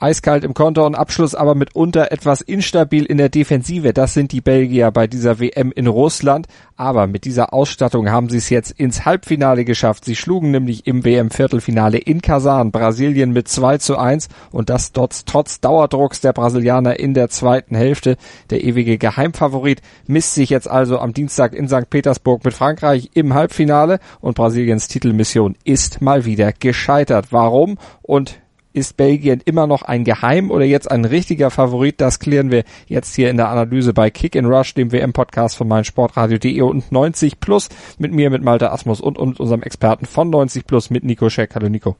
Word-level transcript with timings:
Eiskalt 0.00 0.44
im 0.44 0.54
Konter 0.54 0.86
und 0.86 0.94
Abschluss 0.94 1.34
aber 1.34 1.56
mitunter 1.56 2.12
etwas 2.12 2.40
instabil 2.40 3.04
in 3.04 3.18
der 3.18 3.30
Defensive. 3.30 3.92
Das 3.92 4.14
sind 4.14 4.30
die 4.30 4.40
Belgier 4.40 4.92
bei 4.92 5.08
dieser 5.08 5.40
WM 5.40 5.72
in 5.72 5.88
Russland. 5.88 6.46
Aber 6.76 7.08
mit 7.08 7.24
dieser 7.24 7.52
Ausstattung 7.52 8.08
haben 8.08 8.28
sie 8.28 8.36
es 8.36 8.48
jetzt 8.48 8.70
ins 8.70 9.04
Halbfinale 9.04 9.64
geschafft. 9.64 10.04
Sie 10.04 10.14
schlugen 10.14 10.52
nämlich 10.52 10.86
im 10.86 11.04
WM-Viertelfinale 11.04 11.98
in 11.98 12.22
Kasan 12.22 12.70
Brasilien 12.70 13.32
mit 13.32 13.48
2 13.48 13.78
zu 13.78 13.98
1 13.98 14.28
und 14.52 14.70
das 14.70 14.92
trotz, 14.92 15.24
trotz 15.24 15.60
Dauerdrucks 15.60 16.20
der 16.20 16.32
Brasilianer 16.32 17.00
in 17.00 17.14
der 17.14 17.28
zweiten 17.28 17.74
Hälfte. 17.74 18.16
Der 18.50 18.62
ewige 18.62 18.98
Geheimfavorit 18.98 19.82
misst 20.06 20.34
sich 20.34 20.50
jetzt 20.50 20.70
also 20.70 21.00
am 21.00 21.12
Dienstag 21.12 21.54
in 21.54 21.66
St. 21.66 21.90
Petersburg 21.90 22.44
mit 22.44 22.54
Frankreich 22.54 23.10
im 23.14 23.34
Halbfinale 23.34 23.98
und 24.20 24.36
Brasiliens 24.36 24.86
Titelmission 24.86 25.56
ist 25.64 26.00
mal 26.00 26.24
wieder 26.24 26.52
gescheitert. 26.52 27.26
Warum 27.30 27.78
und 28.02 28.38
ist 28.78 28.96
Belgien 28.96 29.42
immer 29.44 29.66
noch 29.66 29.82
ein 29.82 30.04
Geheim 30.04 30.50
oder 30.50 30.64
jetzt 30.64 30.90
ein 30.90 31.04
richtiger 31.04 31.50
Favorit? 31.50 32.00
Das 32.00 32.18
klären 32.18 32.50
wir 32.50 32.64
jetzt 32.86 33.14
hier 33.14 33.28
in 33.30 33.36
der 33.36 33.50
Analyse 33.50 33.92
bei 33.92 34.10
Kick 34.10 34.34
in 34.34 34.46
Rush, 34.46 34.74
dem 34.74 34.92
WM-Podcast 34.92 35.56
von 35.56 35.68
meinsportradio.de 35.68 36.60
und 36.62 36.90
90 36.90 37.40
Plus 37.40 37.68
mit 37.98 38.12
mir, 38.12 38.30
mit 38.30 38.42
Malte 38.42 38.70
Asmus 38.70 39.00
und, 39.00 39.18
und 39.18 39.40
unserem 39.40 39.62
Experten 39.62 40.06
von 40.06 40.30
90 40.30 40.66
Plus 40.66 40.90
mit 40.90 41.04
Nico 41.04 41.28
Scheck. 41.28 41.54
Hallo 41.54 41.68
Nico. 41.68 41.96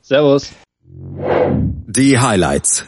Servus. 0.00 0.52
Die 0.82 2.18
Highlights. 2.18 2.86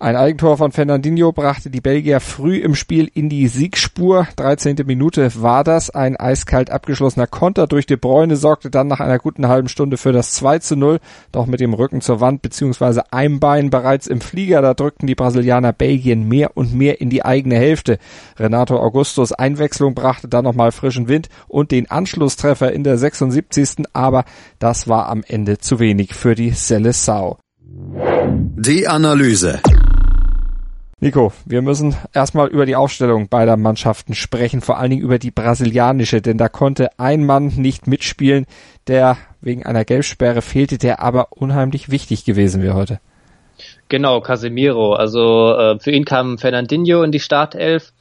Ein 0.00 0.14
Eigentor 0.14 0.56
von 0.56 0.70
Fernandinho 0.70 1.32
brachte 1.32 1.70
die 1.70 1.80
Belgier 1.80 2.20
früh 2.20 2.58
im 2.58 2.76
Spiel 2.76 3.10
in 3.14 3.28
die 3.28 3.48
Siegspur. 3.48 4.28
13. 4.36 4.76
Minute 4.86 5.28
war 5.42 5.64
das. 5.64 5.90
Ein 5.90 6.16
eiskalt 6.16 6.70
abgeschlossener 6.70 7.26
Konter 7.26 7.66
durch 7.66 7.84
De 7.84 7.96
Bruyne 7.96 8.36
sorgte 8.36 8.70
dann 8.70 8.86
nach 8.86 9.00
einer 9.00 9.18
guten 9.18 9.48
halben 9.48 9.68
Stunde 9.68 9.96
für 9.96 10.12
das 10.12 10.30
2 10.34 10.60
zu 10.60 10.76
0. 10.76 11.00
Doch 11.32 11.46
mit 11.46 11.58
dem 11.58 11.74
Rücken 11.74 12.00
zur 12.00 12.20
Wand 12.20 12.42
bzw. 12.42 13.00
einem 13.10 13.40
Bein 13.40 13.70
bereits 13.70 14.06
im 14.06 14.20
Flieger, 14.20 14.62
da 14.62 14.72
drückten 14.72 15.08
die 15.08 15.16
Brasilianer 15.16 15.72
Belgien 15.72 16.28
mehr 16.28 16.56
und 16.56 16.72
mehr 16.72 17.00
in 17.00 17.10
die 17.10 17.24
eigene 17.24 17.56
Hälfte. 17.56 17.98
Renato 18.38 18.78
Augustos 18.78 19.32
Einwechslung 19.32 19.96
brachte 19.96 20.28
dann 20.28 20.44
nochmal 20.44 20.70
frischen 20.70 21.08
Wind 21.08 21.28
und 21.48 21.72
den 21.72 21.90
Anschlusstreffer 21.90 22.72
in 22.72 22.84
der 22.84 22.98
76. 22.98 23.86
Aber 23.94 24.24
das 24.60 24.86
war 24.86 25.08
am 25.08 25.24
Ende 25.26 25.58
zu 25.58 25.80
wenig 25.80 26.14
für 26.14 26.36
die 26.36 26.52
Seleção. 26.52 27.38
Die 27.66 28.86
Analyse. 28.86 29.60
Nico, 31.00 31.32
wir 31.44 31.62
müssen 31.62 31.94
erstmal 32.12 32.48
über 32.48 32.66
die 32.66 32.74
Aufstellung 32.74 33.28
beider 33.28 33.56
Mannschaften 33.56 34.14
sprechen, 34.14 34.60
vor 34.60 34.78
allen 34.78 34.90
Dingen 34.90 35.02
über 35.02 35.20
die 35.20 35.30
brasilianische, 35.30 36.20
denn 36.20 36.38
da 36.38 36.48
konnte 36.48 36.90
ein 36.98 37.24
Mann 37.24 37.52
nicht 37.56 37.86
mitspielen, 37.86 38.46
der 38.88 39.16
wegen 39.40 39.64
einer 39.64 39.84
Gelbsperre 39.84 40.42
fehlte, 40.42 40.76
der 40.76 41.00
aber 41.00 41.28
unheimlich 41.30 41.88
wichtig 41.88 42.24
gewesen 42.24 42.62
wäre 42.62 42.74
heute. 42.74 43.00
Genau, 43.88 44.20
Casemiro. 44.20 44.94
Also 44.94 45.54
äh, 45.54 45.78
für 45.78 45.92
ihn 45.92 46.04
kam 46.04 46.36
Fernandinho 46.36 47.04
in 47.04 47.12
die 47.12 47.20
Startelf 47.20 47.92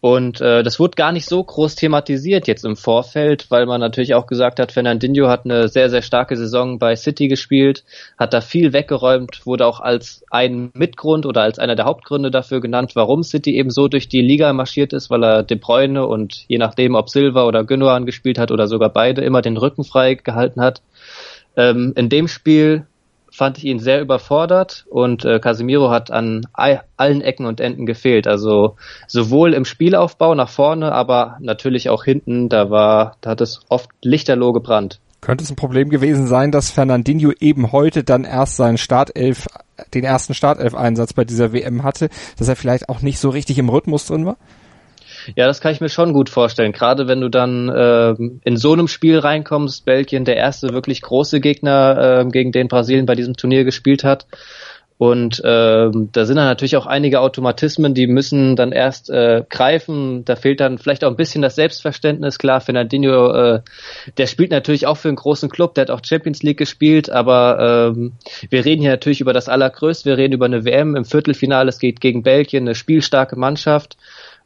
und 0.00 0.40
äh, 0.40 0.62
das 0.62 0.80
wurde 0.80 0.96
gar 0.96 1.12
nicht 1.12 1.26
so 1.26 1.44
groß 1.44 1.74
thematisiert 1.74 2.46
jetzt 2.46 2.64
im 2.64 2.76
Vorfeld, 2.76 3.50
weil 3.50 3.66
man 3.66 3.80
natürlich 3.80 4.14
auch 4.14 4.26
gesagt 4.26 4.58
hat, 4.58 4.72
Fernandinho 4.72 5.28
hat 5.28 5.44
eine 5.44 5.68
sehr, 5.68 5.90
sehr 5.90 6.00
starke 6.00 6.36
Saison 6.36 6.78
bei 6.78 6.96
City 6.96 7.28
gespielt, 7.28 7.84
hat 8.18 8.32
da 8.32 8.40
viel 8.40 8.72
weggeräumt, 8.72 9.44
wurde 9.44 9.66
auch 9.66 9.80
als 9.80 10.24
ein 10.30 10.70
Mitgrund 10.72 11.26
oder 11.26 11.42
als 11.42 11.58
einer 11.58 11.76
der 11.76 11.84
Hauptgründe 11.84 12.30
dafür 12.30 12.60
genannt, 12.60 12.92
warum 12.94 13.22
City 13.22 13.56
eben 13.56 13.70
so 13.70 13.88
durch 13.88 14.08
die 14.08 14.22
Liga 14.22 14.52
marschiert 14.54 14.94
ist, 14.94 15.10
weil 15.10 15.22
er 15.22 15.42
De 15.42 15.58
Bruyne 15.58 16.06
und 16.06 16.44
je 16.48 16.56
nachdem, 16.56 16.94
ob 16.94 17.10
Silva 17.10 17.44
oder 17.44 17.64
Gündogan 17.64 18.06
gespielt 18.06 18.38
hat 18.38 18.50
oder 18.50 18.68
sogar 18.68 18.88
beide, 18.88 19.20
immer 19.20 19.42
den 19.42 19.58
Rücken 19.58 19.84
frei 19.84 20.14
gehalten 20.14 20.62
hat. 20.62 20.80
Ähm, 21.56 21.92
in 21.96 22.08
dem 22.08 22.26
Spiel 22.26 22.86
fand 23.40 23.56
ich 23.56 23.64
ihn 23.64 23.78
sehr 23.78 24.02
überfordert 24.02 24.84
und 24.90 25.24
äh, 25.24 25.40
Casemiro 25.40 25.90
hat 25.90 26.10
an 26.10 26.42
allen 26.52 27.22
Ecken 27.22 27.46
und 27.46 27.58
Enden 27.58 27.86
gefehlt. 27.86 28.26
Also 28.26 28.76
sowohl 29.06 29.54
im 29.54 29.64
Spielaufbau 29.64 30.34
nach 30.34 30.50
vorne, 30.50 30.92
aber 30.92 31.38
natürlich 31.40 31.88
auch 31.88 32.04
hinten, 32.04 32.50
da 32.50 32.68
war, 32.68 33.16
da 33.22 33.30
hat 33.30 33.40
es 33.40 33.62
oft 33.70 33.88
lichterloh 34.02 34.52
gebrannt. 34.52 35.00
Könnte 35.22 35.42
es 35.42 35.48
ein 35.48 35.56
Problem 35.56 35.88
gewesen 35.88 36.26
sein, 36.26 36.52
dass 36.52 36.70
Fernandinho 36.70 37.32
eben 37.40 37.72
heute 37.72 38.04
dann 38.04 38.24
erst 38.24 38.56
seinen 38.56 38.76
Startelf, 38.76 39.46
den 39.94 40.04
ersten 40.04 40.34
Startelf-Einsatz 40.34 41.14
bei 41.14 41.24
dieser 41.24 41.54
WM 41.54 41.82
hatte, 41.82 42.10
dass 42.38 42.46
er 42.46 42.56
vielleicht 42.56 42.90
auch 42.90 43.00
nicht 43.00 43.18
so 43.18 43.30
richtig 43.30 43.56
im 43.56 43.70
Rhythmus 43.70 44.06
drin 44.06 44.26
war? 44.26 44.36
Ja, 45.36 45.46
das 45.46 45.60
kann 45.60 45.72
ich 45.72 45.80
mir 45.80 45.88
schon 45.88 46.12
gut 46.12 46.28
vorstellen. 46.28 46.72
Gerade 46.72 47.08
wenn 47.08 47.20
du 47.20 47.28
dann 47.28 47.68
äh, 47.68 48.14
in 48.44 48.56
so 48.56 48.72
einem 48.72 48.88
Spiel 48.88 49.18
reinkommst, 49.18 49.84
Belgien 49.84 50.24
der 50.24 50.36
erste 50.36 50.72
wirklich 50.72 51.02
große 51.02 51.40
Gegner, 51.40 52.20
äh, 52.20 52.28
gegen 52.28 52.52
den 52.52 52.68
Brasilien 52.68 53.06
bei 53.06 53.14
diesem 53.14 53.36
Turnier 53.36 53.64
gespielt 53.64 54.04
hat. 54.04 54.26
Und 55.00 55.42
äh, 55.42 55.90
da 56.12 56.26
sind 56.26 56.36
dann 56.36 56.44
natürlich 56.44 56.76
auch 56.76 56.84
einige 56.84 57.20
Automatismen, 57.20 57.94
die 57.94 58.06
müssen 58.06 58.54
dann 58.54 58.70
erst 58.70 59.08
äh, 59.08 59.44
greifen. 59.48 60.26
Da 60.26 60.36
fehlt 60.36 60.60
dann 60.60 60.76
vielleicht 60.76 61.04
auch 61.04 61.08
ein 61.08 61.16
bisschen 61.16 61.40
das 61.40 61.54
Selbstverständnis. 61.54 62.38
Klar, 62.38 62.60
Fernandinho, 62.60 63.32
äh, 63.32 63.60
der 64.18 64.26
spielt 64.26 64.50
natürlich 64.50 64.86
auch 64.86 64.98
für 64.98 65.08
einen 65.08 65.16
großen 65.16 65.48
Club, 65.48 65.72
der 65.72 65.84
hat 65.86 65.90
auch 65.90 66.02
Champions 66.04 66.42
League 66.42 66.58
gespielt, 66.58 67.08
aber 67.08 67.94
ähm, 67.96 68.12
wir 68.50 68.66
reden 68.66 68.82
hier 68.82 68.90
natürlich 68.90 69.22
über 69.22 69.32
das 69.32 69.48
Allergrößte. 69.48 70.04
Wir 70.04 70.18
reden 70.18 70.34
über 70.34 70.44
eine 70.44 70.66
WM 70.66 70.94
im 70.94 71.06
Viertelfinale. 71.06 71.70
Es 71.70 71.78
geht 71.78 72.02
gegen 72.02 72.22
Belgien, 72.22 72.64
eine 72.64 72.74
spielstarke 72.74 73.36
Mannschaft. 73.36 73.96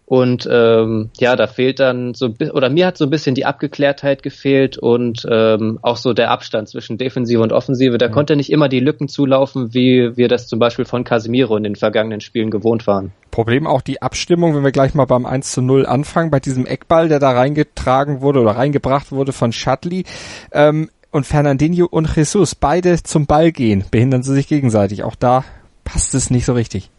Und 0.06 0.47
ähm, 0.50 1.09
ja, 1.19 1.34
da 1.34 1.47
fehlt 1.47 1.81
dann 1.81 2.12
so 2.12 2.34
oder 2.53 2.69
mir 2.69 2.87
hat 2.87 2.98
so 2.98 3.04
ein 3.04 3.10
bisschen 3.10 3.34
die 3.34 3.47
Abgeklärtheit 3.47 4.22
gefehlt 4.22 4.76
und 4.76 5.26
ähm, 5.31 5.78
auch 5.81 5.97
so 5.97 6.12
der 6.12 6.31
Abstand 6.31 6.69
zwischen 6.69 6.98
Defensive 6.98 7.41
und 7.41 7.53
Offensive. 7.53 7.97
Da 7.97 8.09
mhm. 8.09 8.12
konnte 8.12 8.37
nicht 8.37 8.53
immer 8.53 8.69
die 8.69 8.81
Lücken 8.81 9.09
zulaufen, 9.09 9.72
wie 9.72 10.14
wir 10.16 10.28
das 10.28 10.47
zum 10.47 10.59
Beispiel 10.59 10.84
von 10.84 11.04
Casemiro 11.04 11.56
in 11.56 11.62
den 11.62 11.76
vergangenen 11.76 12.20
Spielen 12.20 12.50
gewohnt 12.50 12.87
waren. 12.87 13.12
Problem 13.31 13.66
auch 13.66 13.81
die 13.81 14.03
Abstimmung, 14.03 14.54
wenn 14.54 14.62
wir 14.62 14.72
gleich 14.72 14.94
mal 14.94 15.06
beim 15.06 15.25
1 15.25 15.53
zu 15.53 15.62
0 15.62 15.87
anfangen, 15.87 16.31
bei 16.31 16.41
diesem 16.41 16.66
Eckball, 16.66 17.09
der 17.09 17.19
da 17.19 17.31
reingetragen 17.31 18.20
wurde 18.20 18.41
oder 18.41 18.53
reingebracht 18.53 19.10
wurde 19.10 19.32
von 19.32 19.53
Shadley. 19.53 20.04
Ähm, 20.53 20.91
und 21.10 21.26
Fernandinho 21.26 21.87
und 21.87 22.14
Jesus, 22.14 22.56
beide 22.56 23.03
zum 23.03 23.26
Ball 23.26 23.53
gehen, 23.53 23.84
behindern 23.91 24.22
sie 24.22 24.34
sich 24.34 24.48
gegenseitig. 24.48 25.04
Auch 25.04 25.14
da 25.14 25.44
passt 25.84 26.12
es 26.14 26.28
nicht 26.28 26.44
so 26.44 26.54
richtig. 26.54 26.91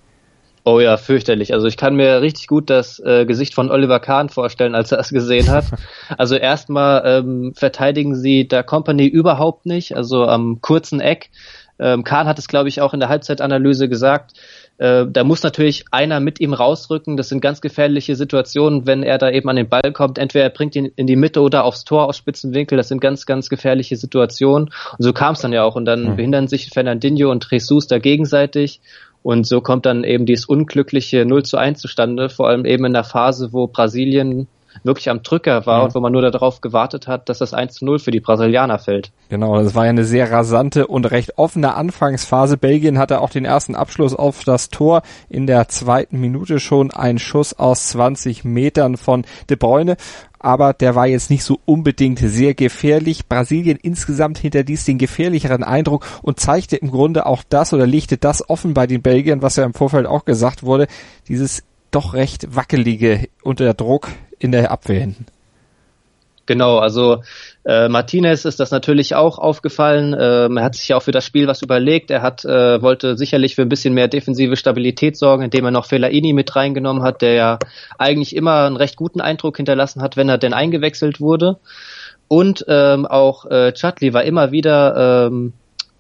Oh 0.68 0.80
ja, 0.80 0.98
fürchterlich. 0.98 1.53
Also 1.53 1.68
ich 1.68 1.78
kann 1.78 1.96
mir 1.96 2.22
richtig 2.22 2.48
gut 2.48 2.72
das 2.72 2.98
äh, 3.00 3.28
Gesicht 3.28 3.53
von 3.53 3.70
Oliver 3.70 4.00
Kahn 4.00 4.30
vorstellen, 4.30 4.74
als 4.74 4.92
er 4.92 5.00
es 5.00 5.09
gesehen 5.09 5.50
hat. 5.50 5.66
Also 6.18 6.36
erstmal 6.36 7.03
ähm, 7.06 7.53
verteidigen 7.56 8.16
sie 8.16 8.48
der 8.48 8.64
Company 8.64 9.06
überhaupt 9.06 9.66
nicht, 9.66 9.96
also 9.96 10.26
am 10.26 10.62
kurzen 10.62 11.00
Eck. 11.00 11.30
Ähm, 11.78 12.03
Kahn 12.03 12.28
hat 12.28 12.40
es, 12.40 12.48
glaube 12.48 12.70
ich, 12.70 12.81
auch 12.81 12.94
in 12.94 13.00
der 13.00 13.09
Halbzeitanalyse 13.09 13.90
gesagt. 13.90 14.31
Äh, 14.78 15.06
da 15.09 15.24
muss 15.24 15.44
natürlich 15.44 15.86
einer 15.92 16.20
mit 16.20 16.40
ihm 16.40 16.53
rausrücken. 16.53 17.18
Das 17.18 17.30
sind 17.30 17.42
ganz 17.42 17.62
gefährliche 17.62 18.16
Situationen, 18.16 18.88
wenn 18.88 19.03
er 19.03 19.18
da 19.18 19.30
eben 19.30 19.50
an 19.50 19.56
den 19.56 19.70
Ball 19.70 19.92
kommt. 19.94 20.18
Entweder 20.18 20.46
er 20.46 20.50
bringt 20.50 20.76
ihn 20.76 20.92
in 20.96 21.08
die 21.08 21.16
Mitte 21.16 21.42
oder 21.42 21.64
aufs 21.64 21.84
Tor 21.84 22.08
aus 22.08 22.18
Spitzenwinkel. 22.18 22.78
Das 22.78 22.88
sind 22.88 23.02
ganz, 23.02 23.26
ganz 23.26 23.50
gefährliche 23.50 23.97
Situationen. 23.97 24.70
Und 24.97 25.03
so 25.03 25.14
kam 25.14 25.34
es 25.34 25.42
dann 25.42 25.53
ja 25.53 25.64
auch. 25.64 25.76
Und 25.76 25.86
dann 25.86 26.12
mhm. 26.12 26.16
behindern 26.16 26.47
sich 26.47 26.70
Fernandinho 26.70 27.30
und 27.30 27.47
Jesus 27.52 27.88
da 27.88 28.00
gegenseitig. 28.00 28.82
Und 29.25 29.47
so 29.47 29.59
kommt 29.59 29.88
dann 29.88 30.03
eben 30.03 30.28
dieses 30.28 30.46
unglückliche 30.46 31.25
0 31.25 31.41
zu 31.41 31.58
1 31.58 31.80
zustande, 31.80 32.30
vor 32.30 32.47
allem 32.47 32.63
eben 32.63 32.86
in 32.86 32.94
der 32.94 33.03
Phase, 33.03 33.53
wo 33.53 33.66
Brasilien 33.66 34.47
wirklich 34.84 35.09
am 35.09 35.24
Drücker 35.24 35.66
war 35.66 35.80
ja. 35.80 35.84
und 35.86 35.96
wo 35.96 36.00
man 36.00 36.12
nur 36.12 36.22
darauf 36.22 36.62
gewartet 36.62 37.08
hat, 37.08 37.30
dass 37.30 37.40
das 37.40 37.53
1 37.53 37.75
zu 37.75 37.86
0 37.86 38.00
für 38.00 38.12
die 38.12 38.19
Brasilianer 38.19 38.80
fällt. 38.80 39.12
Genau, 39.30 39.62
das 39.62 39.75
war 39.75 39.86
ja 39.86 39.90
eine 39.90 40.06
sehr 40.06 40.31
rasante 40.31 40.88
und 40.88 41.09
recht 41.12 41.38
offene 41.38 41.75
Anfangsphase. 41.75 42.58
Belgien 42.58 43.00
hatte 43.00 43.22
auch 43.22 43.30
den 43.30 43.46
ersten 43.46 43.75
Abschluss 43.75 44.14
auf 44.14 44.44
das 44.44 44.69
Tor. 44.69 45.02
In 45.30 45.47
der 45.47 45.68
zweiten 45.68 46.19
Minute 46.19 46.59
schon 46.59 46.91
ein 46.91 47.19
Schuss 47.19 47.53
aus 47.53 47.90
20 47.90 48.44
Metern 48.44 48.97
von 48.97 49.26
De 49.50 49.58
Bruyne 49.58 49.97
aber 50.46 50.73
der 50.73 50.94
war 50.94 51.08
jetzt 51.08 51.32
nicht 51.32 51.44
so 51.44 51.59
unbedingt 51.66 52.20
sehr 52.20 52.53
gefährlich. 52.53 53.28
Brasilien 53.28 53.79
insgesamt 53.82 54.38
hinterließ 54.38 54.85
den 54.85 55.00
gefährlicheren 55.00 55.64
Eindruck 55.64 56.05
und 56.22 56.40
zeigte 56.40 56.76
im 56.76 56.91
Grunde 56.91 57.26
auch 57.26 57.41
das 57.50 57.73
oder 57.73 57.88
legte 57.88 58.17
das 58.17 58.47
offen 58.47 58.76
bei 58.76 58.85
den 58.85 59.02
Belgiern, 59.02 59.41
was 59.41 59.55
ja 59.55 59.64
im 59.64 59.73
Vorfeld 59.73 60.05
auch 60.05 60.23
gesagt 60.23 60.61
wurde, 60.61 60.85
dieses 61.28 61.64
doch 61.96 62.14
recht 62.14 62.56
wackelige 62.56 63.28
unter 63.42 63.74
Druck 63.74 64.09
in 64.38 64.52
der 64.52 64.72
Abwehr 64.72 65.00
hinten. 65.00 65.26
Genau, 66.47 66.78
also 66.78 67.24
äh, 67.66 67.90
Martinez 67.90 68.46
ist 68.46 68.59
das 68.59 68.70
natürlich 68.70 69.16
auch 69.16 69.40
aufgefallen. 69.40 70.16
Ähm, 70.20 70.58
er 70.58 70.64
hat 70.64 70.76
sich 70.76 70.90
ja 70.90 70.97
auch 70.97 71.02
für 71.02 71.12
das 71.12 71.26
Spiel 71.26 71.47
was 71.47 71.64
überlegt. 71.64 72.12
Er 72.12 72.22
hat 72.22 72.46
äh, 72.46 72.82
wollte 72.84 73.18
sicherlich 73.18 73.56
für 73.56 73.64
ein 73.64 73.70
bisschen 73.70 73.96
mehr 73.96 74.08
defensive 74.08 74.56
Stabilität 74.56 75.18
sorgen, 75.18 75.44
indem 75.44 75.66
er 75.66 75.72
noch 75.72 75.88
Fellaini 75.88 76.34
mit 76.34 76.56
reingenommen 76.56 77.02
hat, 77.02 77.24
der 77.24 77.34
ja 77.34 77.59
eigentlich 77.98 78.36
immer 78.36 78.66
einen 78.66 78.78
recht 78.78 78.96
guten 78.96 79.22
Eindruck 79.22 79.58
hinterlassen 79.58 80.03
hat, 80.03 80.18
wenn 80.18 80.30
er 80.30 80.38
denn 80.38 80.53
eingewechselt 80.53 81.20
wurde. 81.20 81.58
Und 82.28 82.64
ähm, 82.68 83.08
auch 83.08 83.46
äh, 83.46 83.74
Chutli 83.74 84.14
war 84.14 84.24
immer 84.24 84.52
wieder 84.52 85.28
ähm, 85.28 85.53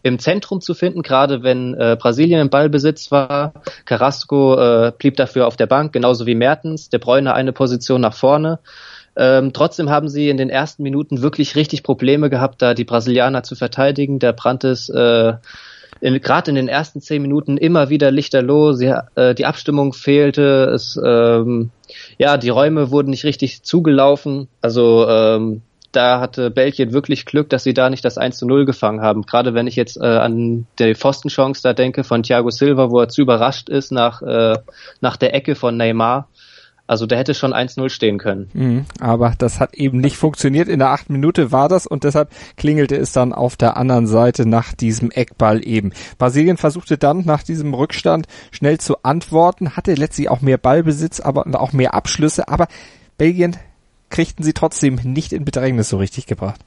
im 0.05 0.19
Zentrum 0.19 0.61
zu 0.61 0.75
finden, 0.75 1.01
gerade 1.01 1.41
wenn 1.41 1.73
äh, 1.73 1.97
Brasilien 1.99 2.39
im 2.39 2.51
Ballbesitz 2.51 3.09
war. 3.09 3.53
Carrasco 3.85 4.55
äh, 4.55 4.91
blieb 4.95 5.15
dafür 5.15 5.47
auf 5.47 5.55
der 5.55 5.65
Bank, 5.65 5.93
genauso 5.93 6.27
wie 6.27 6.35
Mertens. 6.35 6.89
De 6.89 6.99
Bruyne 6.99 7.33
eine 7.33 7.53
Position 7.53 8.01
nach 8.01 8.13
vorne. 8.13 8.59
Ähm, 9.15 9.51
trotzdem 9.51 9.89
haben 9.89 10.07
sie 10.07 10.29
in 10.29 10.37
den 10.37 10.51
ersten 10.51 10.83
Minuten 10.83 11.23
wirklich 11.23 11.55
richtig 11.55 11.81
Probleme 11.81 12.29
gehabt, 12.29 12.61
da 12.61 12.75
die 12.75 12.83
Brasilianer 12.83 13.41
zu 13.41 13.55
verteidigen. 13.55 14.19
Der 14.19 14.33
Brandes 14.33 14.89
äh, 14.89 15.33
gerade 16.01 16.51
in 16.51 16.55
den 16.55 16.67
ersten 16.67 17.01
zehn 17.01 17.23
Minuten 17.23 17.57
immer 17.57 17.89
wieder 17.89 18.11
lichterloh. 18.11 18.73
Sie, 18.73 18.93
äh, 19.15 19.33
die 19.33 19.47
Abstimmung 19.47 19.93
fehlte. 19.93 20.71
Es, 20.71 20.99
ähm, 21.03 21.71
ja, 22.19 22.37
die 22.37 22.49
Räume 22.49 22.91
wurden 22.91 23.09
nicht 23.09 23.23
richtig 23.23 23.63
zugelaufen. 23.63 24.49
Also 24.61 25.07
ähm, 25.09 25.63
da 25.95 26.19
hatte 26.19 26.51
Belgien 26.51 26.93
wirklich 26.93 27.25
Glück, 27.25 27.49
dass 27.49 27.63
sie 27.63 27.73
da 27.73 27.89
nicht 27.89 28.05
das 28.05 28.17
1 28.17 28.37
zu 28.37 28.45
0 28.45 28.65
gefangen 28.65 29.01
haben. 29.01 29.23
Gerade 29.23 29.53
wenn 29.53 29.67
ich 29.67 29.75
jetzt 29.75 29.97
äh, 29.97 30.05
an 30.05 30.67
die 30.79 30.95
Pfostenchance 30.95 31.61
da 31.63 31.73
denke 31.73 32.03
von 32.03 32.23
Thiago 32.23 32.49
Silva, 32.49 32.89
wo 32.91 32.99
er 32.99 33.09
zu 33.09 33.21
überrascht 33.21 33.69
ist 33.69 33.91
nach, 33.91 34.21
äh, 34.21 34.57
nach 35.01 35.17
der 35.17 35.33
Ecke 35.33 35.55
von 35.55 35.77
Neymar. 35.77 36.27
Also 36.87 37.07
der 37.07 37.17
hätte 37.17 37.33
schon 37.33 37.51
1-0 37.51 37.89
stehen 37.89 38.19
können. 38.19 38.49
Mhm, 38.53 38.85
aber 38.99 39.33
das 39.39 39.59
hat 39.59 39.73
eben 39.73 39.99
nicht 39.99 40.17
funktioniert. 40.17 40.67
In 40.67 40.77
der 40.77 40.91
achten 40.91 41.13
Minute 41.13 41.51
war 41.51 41.67
das 41.67 41.87
und 41.87 42.03
deshalb 42.03 42.29
klingelte 42.57 42.95
es 42.95 43.11
dann 43.11 43.33
auf 43.33 43.55
der 43.55 43.75
anderen 43.75 44.05
Seite 44.05 44.47
nach 44.47 44.71
diesem 44.73 45.09
Eckball 45.09 45.65
eben. 45.65 45.93
Brasilien 46.19 46.57
versuchte 46.57 46.99
dann 46.99 47.25
nach 47.25 47.41
diesem 47.41 47.73
Rückstand 47.73 48.27
schnell 48.51 48.77
zu 48.77 49.01
antworten, 49.01 49.75
hatte 49.75 49.95
letztlich 49.95 50.29
auch 50.29 50.41
mehr 50.41 50.59
Ballbesitz, 50.59 51.19
aber 51.21 51.45
auch 51.59 51.73
mehr 51.73 51.95
Abschlüsse, 51.95 52.47
aber 52.49 52.67
Belgien 53.17 53.57
kriegten 54.09 54.43
sie 54.43 54.53
trotzdem 54.53 54.95
nicht 55.03 55.33
in 55.33 55.45
Bedrängnis 55.45 55.89
so 55.89 55.97
richtig 55.97 56.25
gebracht. 56.25 56.61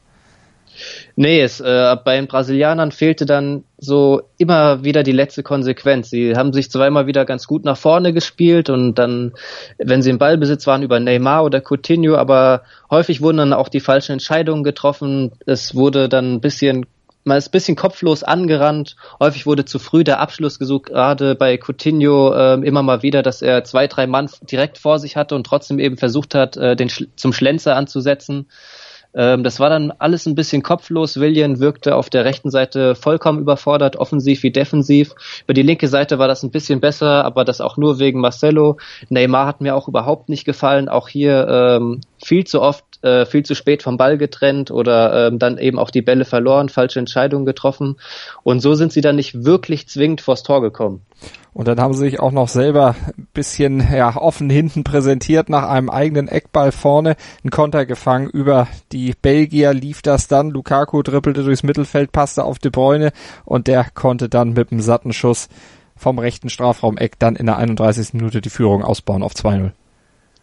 Nee, 1.17 1.41
es, 1.41 1.61
äh, 1.61 1.97
bei 2.05 2.17
den 2.17 2.29
Brasilianern 2.29 2.93
fehlte 2.93 3.27
dann 3.27 3.65
so 3.79 4.23
immer 4.37 4.85
wieder 4.85 5.03
die 5.03 5.13
letzte 5.13 5.43
Konsequenz. 5.43 6.11
Sie 6.11 6.37
haben 6.37 6.53
sich 6.53 6.73
immer 6.75 7.07
wieder 7.07 7.25
ganz 7.25 7.47
gut 7.47 7.65
nach 7.65 7.77
vorne 7.77 8.13
gespielt 8.13 8.71
und 8.71 8.95
dann, 8.95 9.33
wenn 9.79 10.03
sie 10.03 10.11
im 10.11 10.19
Ballbesitz 10.19 10.67
waren, 10.67 10.83
über 10.83 11.01
Neymar 11.01 11.45
oder 11.45 11.61
Coutinho, 11.61 12.17
aber 12.17 12.63
häufig 12.91 13.21
wurden 13.21 13.39
dann 13.39 13.53
auch 13.53 13.69
die 13.69 13.81
falschen 13.81 14.13
Entscheidungen 14.13 14.63
getroffen. 14.63 15.33
Es 15.47 15.75
wurde 15.75 16.09
dann 16.09 16.35
ein 16.35 16.41
bisschen 16.41 16.87
man 17.25 17.37
ist 17.37 17.51
bisschen 17.51 17.77
kopflos 17.77 18.23
angerannt. 18.23 18.97
Häufig 19.21 19.47
wurde 19.47 19.65
zu 19.65 19.79
früh 19.79 20.05
der 20.05 20.21
Abschluss 20.21 20.59
gesucht, 20.59 20.87
gerade 20.87 21.35
bei 21.35 21.59
Coutinho 21.59 22.33
äh, 22.33 22.55
immer 22.67 22.83
mal 22.83 23.03
wieder, 23.03 23.23
dass 23.23 23.43
er 23.43 23.65
zwei, 23.65 23.87
drei 23.87 24.07
Mann 24.07 24.31
direkt 24.43 24.79
vor 24.79 24.99
sich 24.99 25.17
hatte 25.17 25.35
und 25.35 25.45
trotzdem 25.45 25.79
eben 25.79 25.97
versucht 25.97 26.35
hat, 26.35 26.57
äh, 26.57 26.77
den 26.77 26.89
Sch 26.89 27.05
zum 27.17 27.33
Schlenzer 27.33 27.77
anzusetzen. 27.77 28.47
Ähm, 29.15 29.43
das 29.43 29.59
war 29.59 29.71
dann 29.71 29.91
alles 29.99 30.27
ein 30.27 30.35
bisschen 30.35 30.63
kopflos. 30.63 31.19
William 31.19 31.61
wirkte 31.61 31.97
auf 31.97 32.11
der 32.11 32.25
rechten 32.25 32.51
Seite 32.51 32.95
vollkommen 32.95 33.41
überfordert, 33.41 33.97
offensiv 33.97 34.43
wie 34.43 34.51
defensiv. 34.51 35.15
Über 35.45 35.55
die 35.55 35.63
linke 35.63 35.89
Seite 35.89 36.19
war 36.19 36.29
das 36.29 36.43
ein 36.43 36.51
bisschen 36.51 36.81
besser, 36.81 37.25
aber 37.25 37.45
das 37.45 37.61
auch 37.61 37.77
nur 37.77 37.99
wegen 37.99 38.21
Marcelo. 38.21 38.77
Neymar 39.09 39.47
hat 39.47 39.61
mir 39.61 39.75
auch 39.75 39.89
überhaupt 39.89 40.29
nicht 40.29 40.45
gefallen. 40.45 40.89
Auch 40.89 41.09
hier 41.09 41.49
ähm, 41.49 42.01
viel 42.23 42.45
zu 42.45 42.61
oft, 42.61 42.85
äh, 43.03 43.27
viel 43.27 43.45
zu 43.45 43.55
spät 43.55 43.83
vom 43.83 43.97
Ball 43.97 44.19
getrennt 44.19 44.71
oder 44.71 45.29
ähm, 45.29 45.39
dann 45.39 45.59
eben 45.59 45.79
auch 45.79 45.91
die 45.91 46.03
Bälle 46.03 46.25
verloren, 46.25 46.69
falsche 46.69 46.99
Entscheidungen 46.99 47.47
getroffen. 47.47 47.97
Und 48.43 48.61
so 48.61 48.75
sind 48.75 48.93
sie 48.93 49.01
dann 49.01 49.17
nicht 49.17 49.45
wirklich 49.45 49.89
zwingend 49.89 50.21
vors 50.21 50.43
Tor 50.43 50.61
gekommen. 50.61 51.03
Und 51.53 51.67
dann 51.67 51.81
haben 51.81 51.95
sie 51.95 52.01
sich 52.01 52.21
auch 52.21 52.31
noch 52.31 52.49
selber 52.49 52.95
ein 53.17 53.27
bisschen 53.35 53.87
ja, 53.93 54.17
offen 54.17 54.49
hinten 54.49 54.85
präsentiert 54.85 55.49
nach 55.49 55.69
einem 55.69 55.91
eigenen 55.91 56.29
Eckball 56.29 56.71
vorne, 56.71 57.17
einen 57.43 57.51
Konter 57.51 57.85
gefangen 57.85 58.29
über 58.29 58.69
die 58.93 59.15
Belgier 59.21 59.73
lief 59.73 60.03
das 60.03 60.29
dann. 60.29 60.51
Lukaku 60.51 61.03
dribbelte 61.03 61.43
durchs 61.43 61.65
Mittelfeld, 61.65 62.13
passte 62.13 62.45
auf 62.45 62.59
De 62.59 62.71
Bruyne 62.71 63.11
und 63.45 63.67
der 63.67 63.87
konnte 63.93 64.29
dann 64.29 64.53
mit 64.53 64.71
einem 64.71 64.81
satten 64.81 65.13
Schuss 65.13 65.49
vom 65.97 66.19
rechten 66.19 66.49
Strafraum-Eck 66.49 67.19
dann 67.19 67.35
in 67.35 67.47
der 67.47 67.57
31. 67.57 68.15
Minute 68.15 68.41
die 68.41 68.51
Führung 68.51 68.85
ausbauen 68.85 69.23
auf 69.23 69.33
2-0. 69.33 69.73